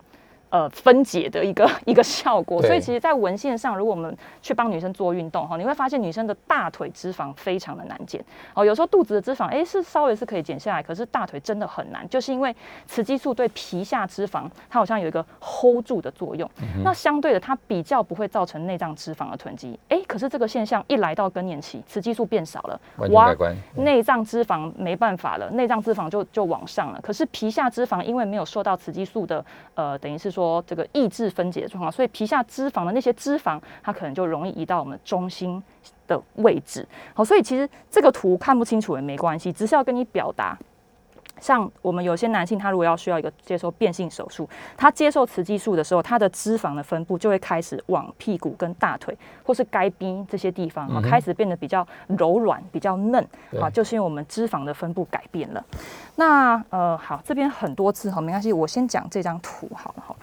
[0.52, 8.22] 呃，分解的一个一个效果，所以其实，在文献上，如果我们去帮女生做运动哈，你会发现女生的大腿脂肪非常的难减
[8.54, 8.66] 哦。
[8.66, 12.54] 有时候肚子的脂肪，哎，是稍微是可以减下来，可是大腿真的很难，就是因为
[12.86, 16.52] 雌激素对皮下脂肪，它好像有一个 hold 住的作用。
[16.84, 19.80] 那相对的，它比较不会造成内脏脂肪的囤积。
[19.88, 23.34] 哎，可是这个现象一来到更年期，雌激素变少了，哇，
[23.78, 27.00] 内脏脂肪没办法了，内脏脂肪就就往上了。
[27.02, 30.41] 可是皮下脂肪因为没有受到雌激素的，呃，等于是说。
[30.42, 35.62] 说这个抑制分解的状况，所以皮下脂肪的那些脂肪，它可能就容易移到我们中心
[36.08, 36.88] 的位置。
[37.14, 40.58] 好，所以其实这个图看不清楚也没关系，只是要跟你表达。
[41.42, 53.28] 像我们有些男性，他如果要需要一个接受变性手术，他接受雌激素的时候，他的脂肪的分布就会开始往屁股跟大腿或是该逼这些地方啊，开始变得比较柔软、比较嫩
[53.60, 55.66] 啊，就是因为我们脂肪的分布改变了。
[56.16, 60.16] 那呃，好，这边很多字哈，没关系，我先讲这张图好了哈。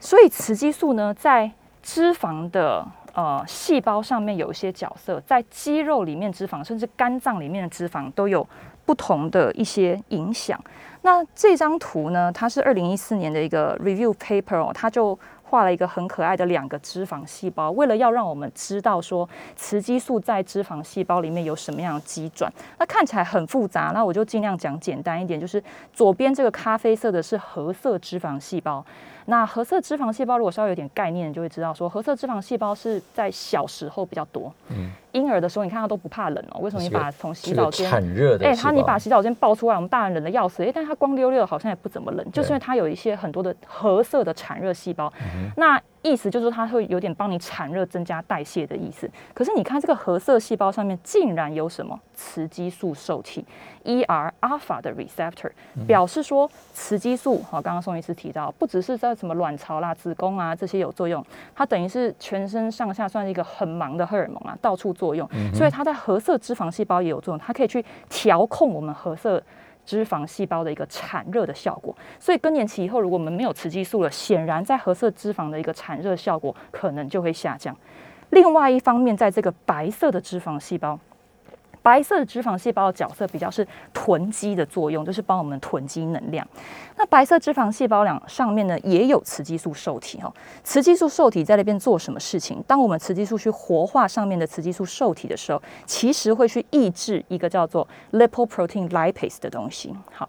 [0.00, 1.50] 所以雌激素呢，在
[1.82, 8.46] 脂肪的呃细胞上面有一些角色，在肌肉里面脂肪，甚至肝脏里面的脂肪都有。
[8.86, 10.58] 不同的一些影响。
[11.02, 12.32] 那这张图呢？
[12.32, 22.52] 它是二零一四年的一个 review paper 哦，它就画了一个很可爱的两个脂肪细胞，为了要让我们知道说雌激素在脂肪细胞里面有什么样的机转。
[22.78, 28.84] 那看起来很复杂，那我就尽量讲简单一点，就是左边这个咖啡色的是褐色脂肪细胞。
[29.26, 34.52] 那褐色脂肪细胞如果稍微有点概念，就会知道说褐色脂肪细胞是在小时候比较多。
[34.68, 34.90] 嗯。
[35.12, 36.60] 婴儿的时候，你看他都不怕冷哦。
[36.60, 38.46] 为什么你把从洗澡间产热的？
[38.46, 40.62] 哎，他你把洗澡间抱出来，我们大人冷的要死。
[40.62, 45.10] 哎，但是他光溜溜的，好像也不怎么冷，就是因为它有一些很多的褐色的产热细胞。
[45.56, 49.10] 那意思就是它会有点帮你产热、增加代谢的意思。
[49.34, 53.44] 可是你看这个褐色细胞上面竟然有什么雌激素受体
[53.84, 55.50] ER alpha 的 receptor，
[55.86, 65.28] 表示说雌激素，好，刚刚宋医师提到，不只是在什么卵巢啦、子宫啊这些有作用，它等于是全身上下算是一个很忙的荷尔蒙啊，到处作用。
[65.52, 69.42] 所以它在褐色脂肪细胞也有作用，它可以去调控我们褐色
[69.86, 71.96] 脂肪细胞的一个产热的效果。
[72.20, 77.74] 所以更年期以后，如果我们没有雌激素了，显然在褐色脂肪的一个产热效果可能就会下降。
[78.30, 80.98] 另外一方面，在这个白色的脂肪细胞。
[81.86, 86.44] 白色的脂肪细胞的角色比较是囤积的作用，就是帮我们囤积能量。
[86.96, 92.60] 那白色脂肪细胞两上面呢也有雌激素受体哈，雌激素受体在那边做什么事情？
[92.66, 99.94] 当我们雌激素去活化上面的雌激素受体的时候，其实会去抑制一个叫做 lipoprotein lipase 的东西。
[100.12, 100.28] 好，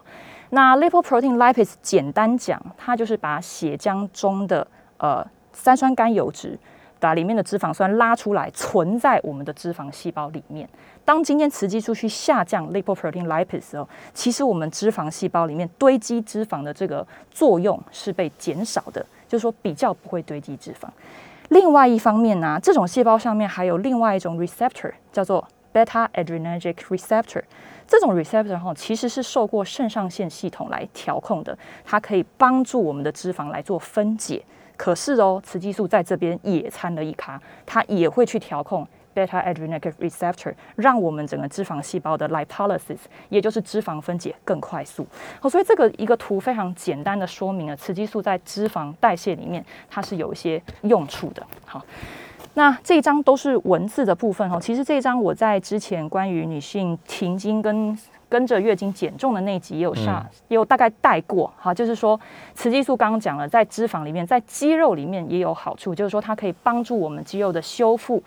[0.52, 4.68] 那 lipoprotein lipase 简单讲，它就是把血浆中的
[4.98, 6.60] 呃三酸甘油脂
[7.00, 10.70] 把里面的脂肪酸拉出来，存在我们的脂肪细胞里面。
[11.08, 20.90] 当今天雌激素去下降 lipoprotein lipase 时候，其实我们脂肪细胞里面堆积脂肪的这个作用是被减少的，就是说比较不会堆积脂肪。
[21.48, 27.42] 另外一方面呢，这种细胞上面还有另外一种 receptor 叫做 beta adrenergic receptor。
[27.88, 34.44] 这种 receptor 哈其实是受过肾上腺系统来调控的，它可以帮助我们的脂肪来做分解。
[34.76, 38.86] 可是哦，雌激素在这边也掺了一咖，它也会去调控
[39.18, 43.00] beta adrenergic receptor，让我们整个脂肪细胞的 lipolysis，
[43.30, 45.08] 也就是脂肪分解更快速。
[45.40, 51.42] 好，所以这个一个图非常简单的说明了雌激素在脂肪代谢里面它是有一些用处的。
[51.66, 51.84] 好，
[52.54, 54.60] 那这一张都是文字的部分哦。
[54.62, 57.98] 其实这一张我在之前关于女性停经跟
[58.30, 62.20] 跟着月经减重的那集也有上，也有大概带过哈，就是说
[62.56, 68.22] 雌激素刚刚讲了，在脂肪里面，在肌肉里面也有好处，就是说它可以帮助我们肌肉的修复，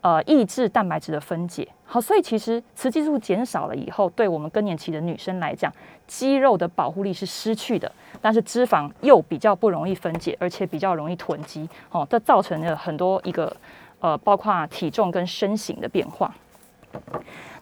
[0.00, 1.66] 呃，抑制蛋白质的分解。
[1.84, 5.72] 好，所以其实雌激素减少了以后，对我们更年期的女生来讲，
[6.06, 11.68] 肌肉的保护力是失去的，但是脂肪又比较不容易分解，而且比较容易囤积。
[11.90, 13.54] 哦，这造成了很多一个
[14.00, 16.34] 呃，包括体重跟身形的变化。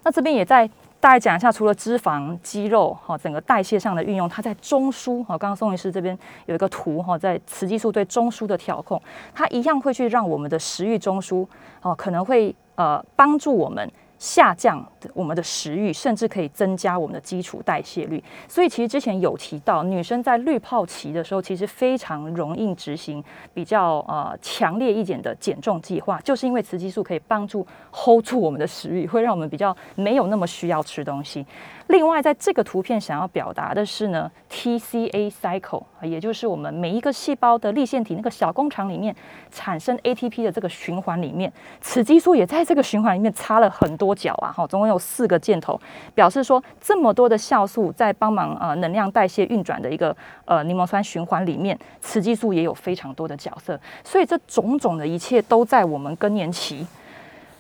[0.03, 0.69] 那这边也在。
[1.07, 9.01] 大概讲一下，除了脂肪、肌肉哈，整个代谢上的运用，它在中枢哈，刚刚宋医师这边有一个图哈，在雌激素对中枢的调控，
[9.33, 11.47] 它一样会去让我们的食欲中枢
[11.81, 13.89] 哦，可能会呃帮助我们。
[14.19, 18.23] 下降我们的食欲，甚至可以增加我们的基础代谢率。
[18.49, 31.45] 所以其实之前有提到，女生在滤泡期的时候，其实非常容易执行比较呃强烈一点的减重计划，就是因为雌激素可以帮助 hold 住我们的食欲，会让我们比较没有那么需要吃东西。
[31.89, 39.15] 另外，在这个图片想要表达的是呢，TCA cycle，也就是我们每一个细胞的立腺体那个小工厂里面
[39.53, 45.81] 产生 ATP 的这个循环里面，雌激素也在这个循环里面插了很多脚啊，哈，总共有四个箭头，
[46.13, 56.85] 表示说这么多的酵素在帮忙呃能量代谢运转的一个呃柠檬酸循环里面，雌激素也有非常多的角色，所以这种种的一切都在我们更年期，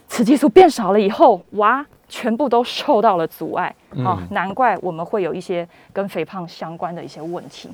[0.09, 1.85] 雌激素变少了以后，哇！
[2.09, 7.69] 全部都受到了阻碍，好，难怪我们会有一些跟肥胖相关的一些问题。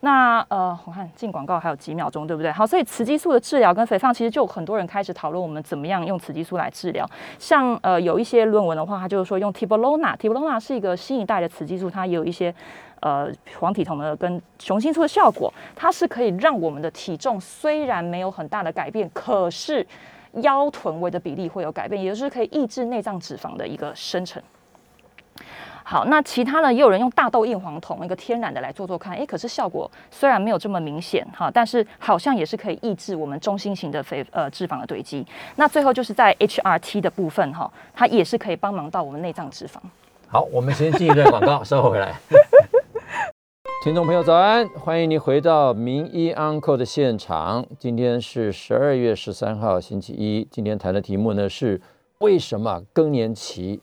[0.00, 2.52] 那呃，我看进广告还有几秒钟，对不对？
[2.52, 7.08] 好，所以雌激素的治疗跟肥胖，其实就很多人开始讨论我们怎么样用雌激素来治疗。
[7.38, 12.54] 像呃，有一些论文的话，它就是说用 Tibolona，Tibolona 是一个新一代的雌激素，它也有一些
[13.00, 19.86] 呃黄体酮的跟雄性素的效果，它是可以让我们的体重虽然没有很大的改变，可是。
[20.34, 24.42] 腰臀围的比例会有改变，也就是可以抑制内脏脂肪的一个生成。
[25.82, 26.70] 好，那其他呢？
[26.70, 35.26] 也有人用大豆异黄酮一个天然的来做做看，哎，可是效果虽然没有这么明显哈，但是好像也是可以抑制我们中心型的肥呃脂肪的堆积。
[35.56, 39.78] 那最后就是在 HRT 的部分哈，它也是可以帮忙到我们内脏脂肪。
[40.28, 42.12] 好，我们先进一段广告， 稍后回来。
[43.80, 44.68] 听众朋友，早安！
[44.70, 47.64] 欢迎您回到名医 Uncle 的现场。
[47.78, 50.46] 今天是十二月十三号，星期一。
[50.50, 51.80] 今天谈的题目呢是
[52.18, 53.78] 为什么更年期？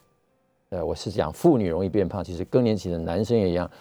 [0.68, 3.72] 呃，我是讲妇女容易变胖，其实更年期的男生也一样，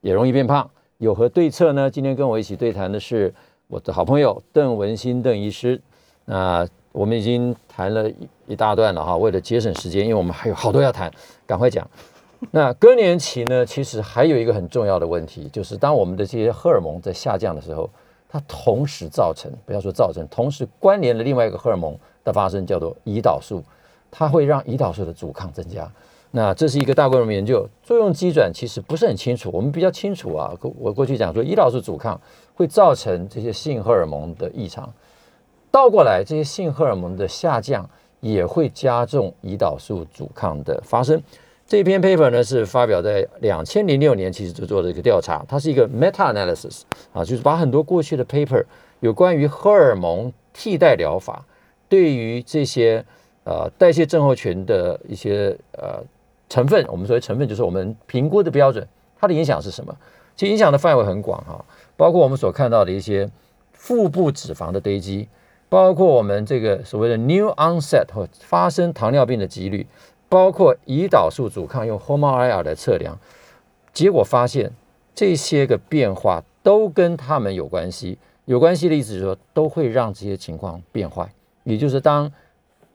[0.00, 0.70] 也容易变胖。
[0.98, 1.90] 有何对策呢？
[1.90, 3.34] 今天跟我一起对谈的是
[3.66, 5.80] 我的好朋友邓文新邓医师。
[6.24, 11.10] 那我们已经谈了一一大段了哈，为了节省时间，因为我们还有好多要谈，
[11.44, 11.84] 赶快讲。
[12.50, 13.66] 那更年期呢？
[13.66, 17.88] 其实还有一个很重要的问题，就是当我们的这些荷尔蒙在下降的时候，
[18.28, 23.62] 它同时造成，不要说造成，同时关联了另外一个荷尔蒙的发生，叫做胰岛素，
[24.10, 25.90] 它会让胰岛素的阻抗增加。
[26.30, 29.50] 那这是一个大规模研究，作用机转其实不是很清楚。
[29.52, 32.20] 我们比较清楚啊，我过去讲说，胰岛素阻抗
[32.54, 34.92] 会造成这些性荷尔蒙的异常，
[35.70, 37.88] 倒过来，这些性荷尔蒙的下降
[38.20, 41.22] 也会加重胰岛素阻抗的发生。
[41.66, 48.62] 这篇 paper 呢是发表在两千零六年，其实就做了一个调查，它是一个 meta analysis 啊，就是把很多过去的 paper
[49.00, 51.42] 有关于荷尔蒙替代疗法
[51.88, 53.02] 对于这些
[53.44, 56.02] 呃代谢症候群的一些呃
[56.50, 58.86] 成分，我们所谓成分就是我们评估的标准，
[59.18, 59.96] 它的影响是什么？
[60.36, 61.64] 其实影响的范围很广哈，
[61.96, 63.28] 包括我们所看到的一些
[63.72, 65.26] 腹部脂肪的堆积，
[65.70, 69.86] 包括我们这个所谓的 new onset 或发生糖尿病的几率。
[70.28, 73.18] 包括胰岛素阻抗用 HOMA-IR 来测量，
[73.92, 74.72] 结果发现
[75.14, 78.18] 这些个变化都跟他们有关系。
[78.46, 81.32] 有关系的意思是说，都会让这些情况变坏。
[81.62, 82.30] 也就是当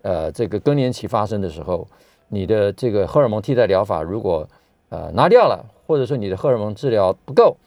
[0.04, 1.88] 呃这个更年期发生的时候，
[2.28, 4.48] 你的这个荷尔蒙替代疗法如果
[4.90, 7.58] 呃拿掉了，或者说你的荷尔蒙治疗不够，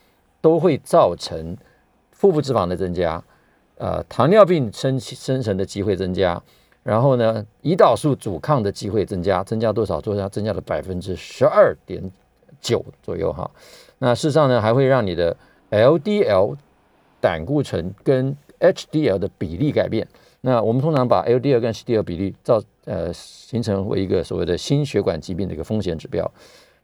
[0.41, 1.57] 都会造成
[2.13, 3.21] 腹部脂肪的增加，
[3.79, 6.41] 呃糖尿病生生成的机会增加。
[6.83, 10.01] 然后呢，胰岛素阻抗的机会增加，增加多少？
[10.01, 12.03] 增加增加了百分之十二点
[12.61, 13.49] 九左右哈。
[13.99, 15.37] 那事实上呢，还会让你的
[15.71, 16.57] LDL
[17.21, 20.07] 胆固醇跟 HDL 的比例改变。
[20.41, 26.29] 那我们通常把 LDL 跟 HDL 比例造呃形成为一个所谓的心血管疾病的一个风险指标。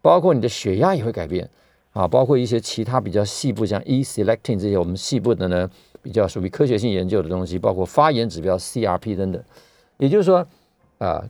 [0.01, 1.51] 包括你的血压也会改变
[1.93, 5.69] 啊，包括一些其他比较细部像 e-selectin 这些我们细部的呢
[6.01, 9.43] 比较属于科学性研究的东西，包括发炎指标 CRP 等等。
[9.99, 10.47] 也就是说
[10.99, 11.23] 啊，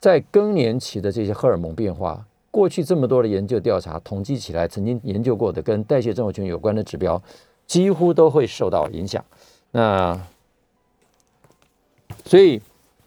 [0.00, 7.22] 在更年期的这些荷尔蒙变化，过去这么多的研究调查统计起来，曾经研究过的跟代谢症候群有关的指标，
[7.66, 9.24] 几乎都会受到影响。
[9.70, 10.18] 那
[12.24, 12.60] 所以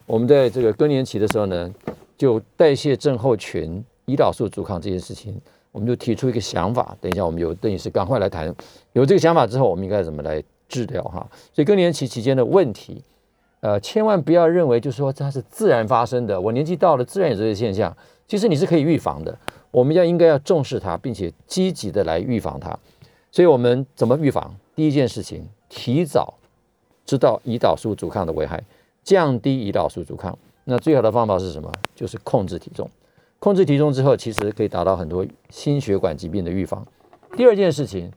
[0.06, 1.74] 我们在这个更年期的时候呢，
[2.18, 5.40] 就代谢症候群、胰岛素阻抗这件事情，
[5.72, 6.96] 我们就提出一个想法。
[7.02, 8.54] 等一下，我们有邓医师赶快来谈。
[8.94, 11.28] 有这个想法之后，我们应该怎么来治疗哈？
[11.54, 13.04] 所以更年期期间的问题，
[13.62, 17.96] 呃，千万不要认为就是说它是自然发生的，我年纪到了自然有这些现象，
[18.28, 19.38] 其实你是可以预防的。
[19.72, 22.78] 我们要应该要重视它，并且积极的来预防它。
[23.32, 24.56] 所以我们怎么预防？
[24.76, 26.34] 第一件事情，提早
[27.06, 28.64] 知道胰岛素阻抗的危害。
[29.04, 31.72] 降低胰岛素阻抗，那最好的方法是什么？
[31.96, 32.90] 就是控制体重。
[33.40, 36.86] 控制体重之后，其实可以达到很多心血管疾病的预防。
[37.36, 38.12] 第二件事情，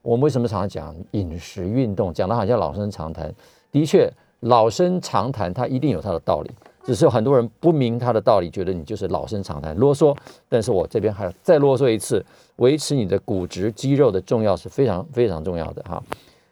[0.00, 3.34] 我们为什么常常讲饮食、运动，讲的好像老生常谈？
[3.72, 4.10] 的确，
[4.40, 6.50] 老生常谈，它一定有它的道理。
[6.82, 10.16] 只是很多人不明它的道理，觉得你就是老生常谈、啰嗦。
[10.48, 12.24] 但是我这边还要再啰嗦一次，
[12.56, 16.02] 维持你的骨质肌肉的重要是非常非常重要的哈。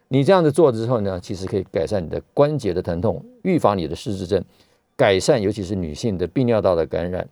[0.08, 4.42] 你这样子做之后呢，其实可以改善你的关节的疼痛，预防你的失智症，
[4.96, 7.26] 改善尤其是女性的泌尿道的感染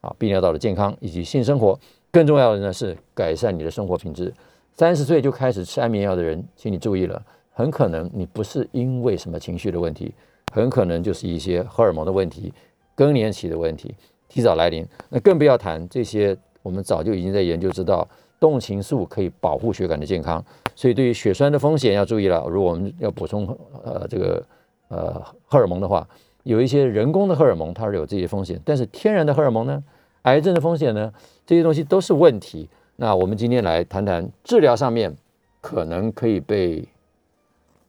[0.00, 1.78] 啊，泌尿道的健康以及性生活。
[2.10, 4.34] 更重要的呢是改善你的生活品质。
[4.74, 7.22] 三十岁就开始吃安眠药的人，请你注意了，
[7.52, 10.14] 很可能你不是因为什么情绪的问题，
[10.52, 12.52] 很可能就是一些荷尔蒙的问题、
[12.94, 13.94] 更年期的问题
[14.28, 14.86] 提早来临。
[15.08, 18.06] 那更不要谈这些，我们早就已经在研究知道。
[18.38, 20.42] 动情素可以保护血管的健康，
[20.74, 22.42] 所以对于血栓的风险要注意了。
[22.48, 23.46] 如果我们要补充
[23.84, 24.42] 呃这个
[24.88, 26.08] 呃荷尔蒙的话，
[26.44, 29.84] 有一些人工的荷尔蒙它是有这些风险，但是天然的荷尔蒙呢，
[30.22, 31.12] 癌症的风险呢，
[31.44, 32.66] 这些东西都是问题。
[32.96, 35.14] 那我们今天来谈谈治疗上面
[35.60, 36.82] 可能可以被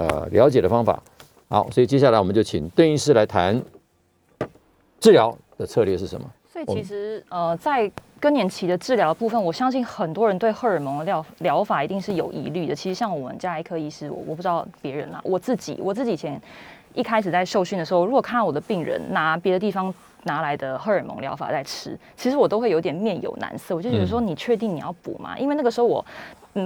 [0.01, 1.01] 呃了解的方法。
[1.47, 3.61] 好，所以接下来我们就请邓医师来谈
[4.99, 6.27] 治疗的策略是什么。
[6.51, 7.89] 所以其实呃在
[8.19, 12.73] 更年期的治疗部分，我相信很多人对荷尔蒙的疗疗法一定是有疑虑的。
[12.73, 16.41] 其实像我们家医科医师，我我不知道别人啦，我自己我自己以前
[16.93, 19.93] 一开始在受训的时候，如果看到我的病人拿别的地方
[20.23, 23.75] 拿来的荷尔蒙疗法在吃，其实我都会有点面有难色。
[23.75, 25.37] 我就觉得说，你确定你要补吗？
[25.37, 26.05] 因为那个时候我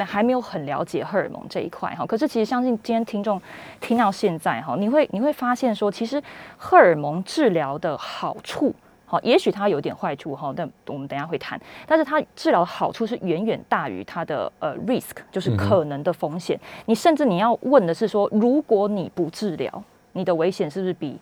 [0.05, 2.05] 还没有很了解荷尔蒙这一块哈。
[2.05, 3.41] 可是其实相信今天听众
[3.79, 6.21] 听到现在哈，你会你会发现说，其实
[6.57, 8.73] 荷尔蒙治疗的好处。
[9.05, 11.61] 好，也许它有点坏处哈，但我们等下会谈。
[11.85, 16.59] 但是它治疗的好处是远远大于它的呃 risk，就是可能的风险。
[16.85, 19.83] 你甚至你要问的是说，如果你不治疗，
[20.13, 21.19] 你的危险是不是比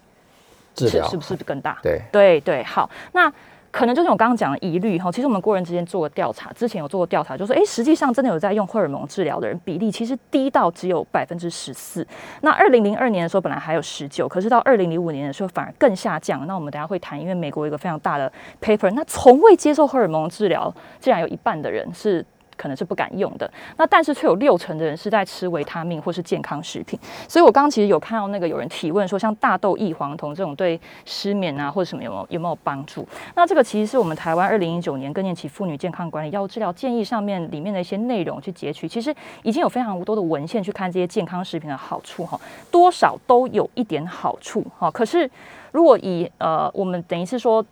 [0.74, 1.78] 治疗是不是更大？
[1.84, 3.32] 对对对，好，那。
[3.74, 12.08] 可能就是我刚刚讲的疑虑哈，其实我们国人之间做过调查，之前有做过调查，就说哎，实际上真的有在用荷尔蒙治疗的人比例，其实低到只有百分之十四。
[12.42, 16.46] 那二零零二年的时候本来还有十九，可是到二零零五年的时候反而更下降。
[16.46, 22.24] 那我们等下会谈，因为美国有一个非常大的 paper，那从未接受荷尔蒙治疗，竟然有一半的人是。
[22.58, 27.00] 可能是不敢用的，那但是却有六成的人是在吃维他命或是健康食品。
[27.28, 33.08] 所以我刚刚其实有看到那个有人提问说，像大豆异黄酮这种对失眠啊或者什么有没有有没有帮助？
[33.36, 42.40] 那这个其实是我们台湾二零一九年更年期妇女健康管理药物治疗建议上面里面的一些内容去截取，其实已经有非常多的文献去看这些健康食品的好处哈，
[42.72, 44.90] 多少都有一点好处哈。
[44.92, 45.30] 可是
[45.72, 47.66] 如果以呃我们等于是说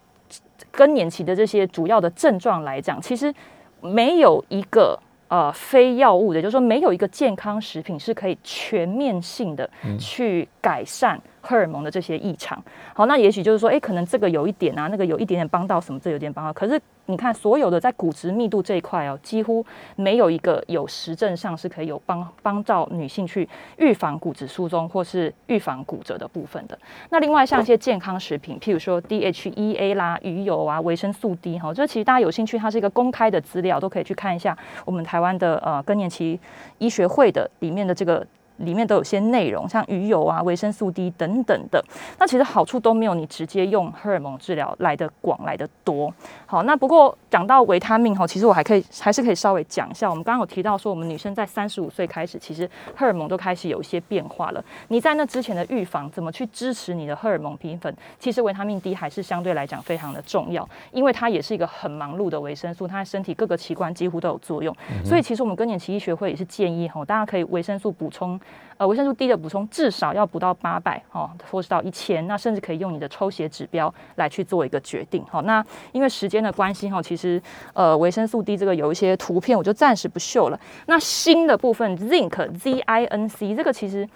[0.71, 3.33] 更年期的这些主要的症状来讲，其实。
[3.81, 9.69] 没有一个呃非药物的，就是说没有一个健康食品是可以全面性的
[9.99, 12.63] 去改善荷尔蒙的这些异常。
[12.93, 16.79] 好，那也许就是说，哎，可能这个有一点啊，那个有一点点帮到什么，这有点帮到，可是。
[17.07, 19.65] 你看，所有的在骨质密度这一块哦，几乎
[19.97, 26.77] 没有一个有实证上是可以有帮帮到女性去预防骨质疏松或是预防骨折的部分的。
[27.09, 36.39] 那另外像一些健康食品，譬如说 DHEA 啦、鱼油啊、维生素 D 哈，这其实大家有兴趣，它是一个公开的资料，都可以去看一下我们台湾的呃更年期
[36.77, 38.25] 医学会的里面的这个。
[38.57, 41.83] 里面都有些内容，像鱼油啊、维生素 D 等等的，
[42.19, 46.13] 那其实好处都没有你直接用荷尔蒙治疗来的广来的多。
[46.45, 50.09] 好，那不过讲到维他命哈，其实我还可以还是可以稍微讲一下。
[50.09, 54.63] 我们刚刚有提到说，我们女生在三十五岁开始，其实荷尔蒙都开始有一些变化了。
[54.89, 57.91] 你在那之前的预防，怎么去支持你的荷尔蒙平衡？
[58.19, 64.75] 其实维他命 D 还是相对来讲非常的重要，因为它也是一个很忙碌的维生素，它在身体各个器官几乎都有作用。
[65.03, 68.39] 所以其实我们更年期医学会也是建议哈，大家可以维生素补充。
[68.77, 75.23] 呃维生素 D 的补充至少要补到八百哦，或是到一千，那甚至可以用你的抽血指标来去做一个决定。
[75.29, 77.41] 好，那因为时间的关系哈，其实
[77.73, 80.59] 呃维生素 D 这个有一些图片，我就暂时不秀了。
[80.87, 84.07] 那新的部分，Zinc Z I N C 这个其实。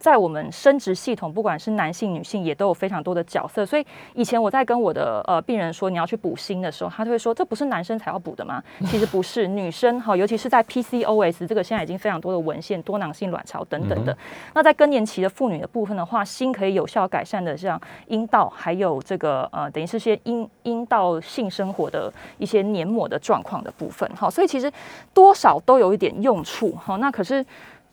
[0.00, 3.66] 在我们生殖系统，不管是男性、女性，也都有非常多的角色。
[3.66, 8.62] 所以以前我在跟我的呃病人说你要去补锌的时候，他就会说这不是男生才要补的吗？
[8.86, 14.16] 其实不是，女生哈，尤其是在 PCOS 这个现在已经非常多的文献，多囊性卵巢等等的。
[14.54, 24.10] 那在更年期的妇女的部分的话，锌可以有效改善的像阴道，还有这个呃等于是些阴阴道性生活的一些黏膜的状况的部分。
[24.16, 24.72] 好，所以其实
[25.12, 26.74] 多少都有一点用处。
[26.76, 27.44] 好，那可是。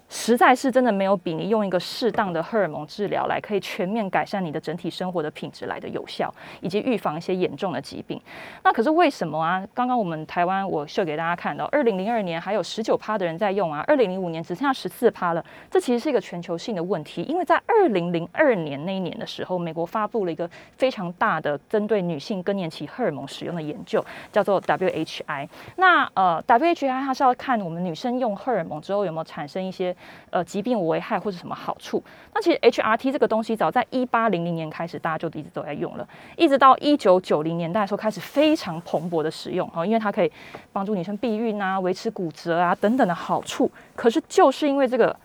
[0.09, 8.19] 实在是真的没有比你用一个适当的荷尔蒙治疗来可以全面改善你的整体生活的品质来的有效，以及预防一些严重的疾病。
[8.63, 9.61] 那可是为什么啊？
[9.73, 15.43] 刚刚我们台湾我秀给大家看到，二零零二年还有十九趴的人在用啊，二零零五年只剩下十四趴了。
[15.69, 25.49] 这其实是一个全球性的问题，因为在二零零二年那一年的时候，美国发布了一个非常大的针对女性更年期荷尔蒙使用的研究，叫做 WHI。
[25.75, 29.93] 那呃，WHI 它是要看我们女生用荷尔蒙之后有没有产生一些。
[30.29, 32.03] 呃，疾病危害或者什么好处？
[32.33, 40.31] 那其实 HRT 这个东西，早在一八零零年开始，大家就一直都在用了，一直到一九九零年代的时候开始非常蓬勃的使用哦，因为它可以
[40.71, 43.71] 帮助女生避孕啊、维持骨折啊等等的好处。
[43.95, 45.15] 可是就是因为这个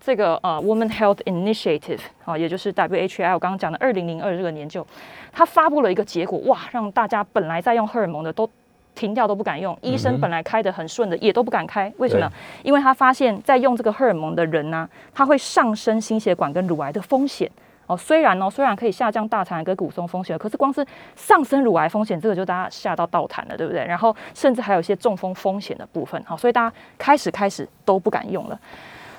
[0.00, 4.86] 这个呃 Woman Health Initiative 啊，也就是 WHI 我刚刚讲的二零零二这个研究，
[5.32, 8.48] 它发布了一个结果，哇，让大家本来在用荷尔蒙的都。
[8.94, 12.30] 停掉都不敢用，医生本来开的很顺的也都不敢开，为什么？
[12.62, 17.50] 因为他发现，在用这个荷尔蒙的人呢，他会上升心血管跟乳癌的风险
[17.86, 17.96] 哦。
[17.96, 20.86] 虽然哦，虽然可以下降大肠癌跟骨松风险，可是光是
[21.16, 23.84] 上升乳癌风险，这个就大家吓到倒谈了，对不对？
[23.84, 28.60] 然后甚至还有一些中风风险的部分，好，所以大家开始开始都不敢用了。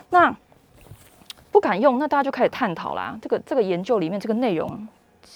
[0.09, 0.35] 那
[1.51, 3.17] 不敢用，那大家就开始探讨啦。
[3.21, 4.87] 这个这个研究里面这个内容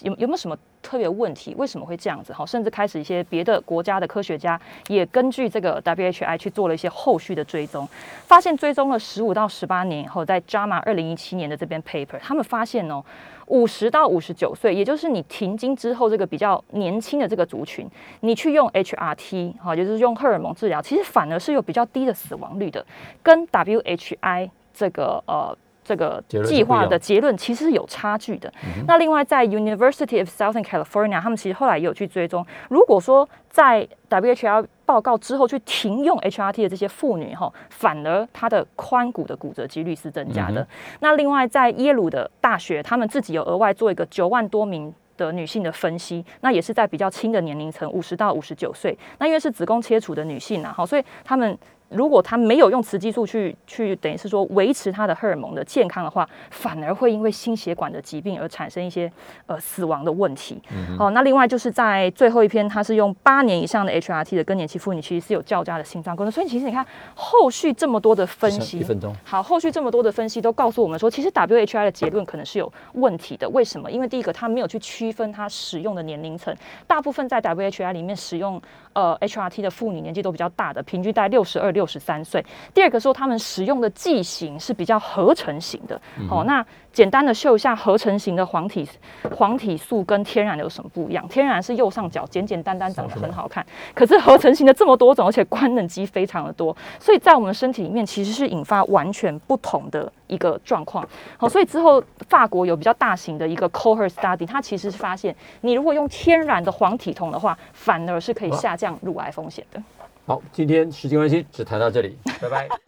[0.01, 0.57] 有有没有什么？
[0.85, 2.31] 特别问题为什么会这样子？
[2.31, 7.89] 好，甚至开始一些别的国家的科学家也根据这个 WHI 去做了一些后续的追踪，
[8.27, 13.03] 发现追踪了十五到十八年以后，在 JAMA 二零一七年的这边 paper，他们发现哦，
[13.47, 22.85] 五十到五十九岁，也就是你停经之后这个比较年轻的这个族群，你去用 HRT 哈，就是用荷尔蒙治疗，其实反而是有比较低的死亡率的，
[23.23, 25.57] 跟 WHI 这个呃。
[25.85, 28.51] 这个计划的结论其实是有差距的。
[28.87, 40.67] 那另外，在 University of Southern California，他们其实后来也有去追踪，如果说在 WHO 报告之后去停用 HRT 的这些妇女哈，反而她的髋骨的骨折几率是增加的。
[41.01, 48.97] 那另外，在耶鲁的大学，他们自己有额外做一个九万多名的女性的分析，那也是在比较轻的年龄层，五十到五十九岁。
[49.19, 51.55] 那因为是子宫切除的女性啊，好，所以他们。
[51.89, 59.11] 如果他没有用雌激素去去等于是说维持他的荷尔蒙的健康的话，反而会因为心血管的疾病而产生一些
[59.45, 60.61] 呃死亡的问题。
[60.97, 66.31] 好，那另外就是在最后一篇，他是用八年以上的 HRT 的更年期妇女，其实是有较佳的心脏功能。
[66.31, 73.47] 所以其实你看后续这么多的分析，一分钟好，后续这么多的分析都告诉我们说，其实 WHI 的结论可能是有问题的。
[73.49, 73.89] 为什么？
[73.91, 76.55] 因为第一个，他没有去区分他使用的年龄层，
[76.87, 78.61] 大部分在 WHI 里面使用
[78.95, 81.75] 呃 HRT 的妇女年纪都比较大的，平均在六十二。
[81.75, 82.41] 六十三岁。
[82.73, 86.01] 第二个说，他们使用的剂型是比较合成型的。
[86.29, 86.65] 好，那
[86.95, 88.87] 简单的秀一下合成型的黄体
[89.35, 91.27] 黄体素跟天然的有什么不一样？
[91.27, 101.05] 天然是右上角简简单单长得很好看，可是合成型的这么多种，而且官能基非常的多，所以在我们身体里面其实是引发完全不同的一个状况。
[101.35, 109.83] 好，所以之后法国有比较大型的一个 cohort study，它其实是发现，你如果用天然的黄体酮的话，反而是可以下降乳癌风险的。
[110.25, 112.69] 好，今天时间关系，只谈到这里，拜拜。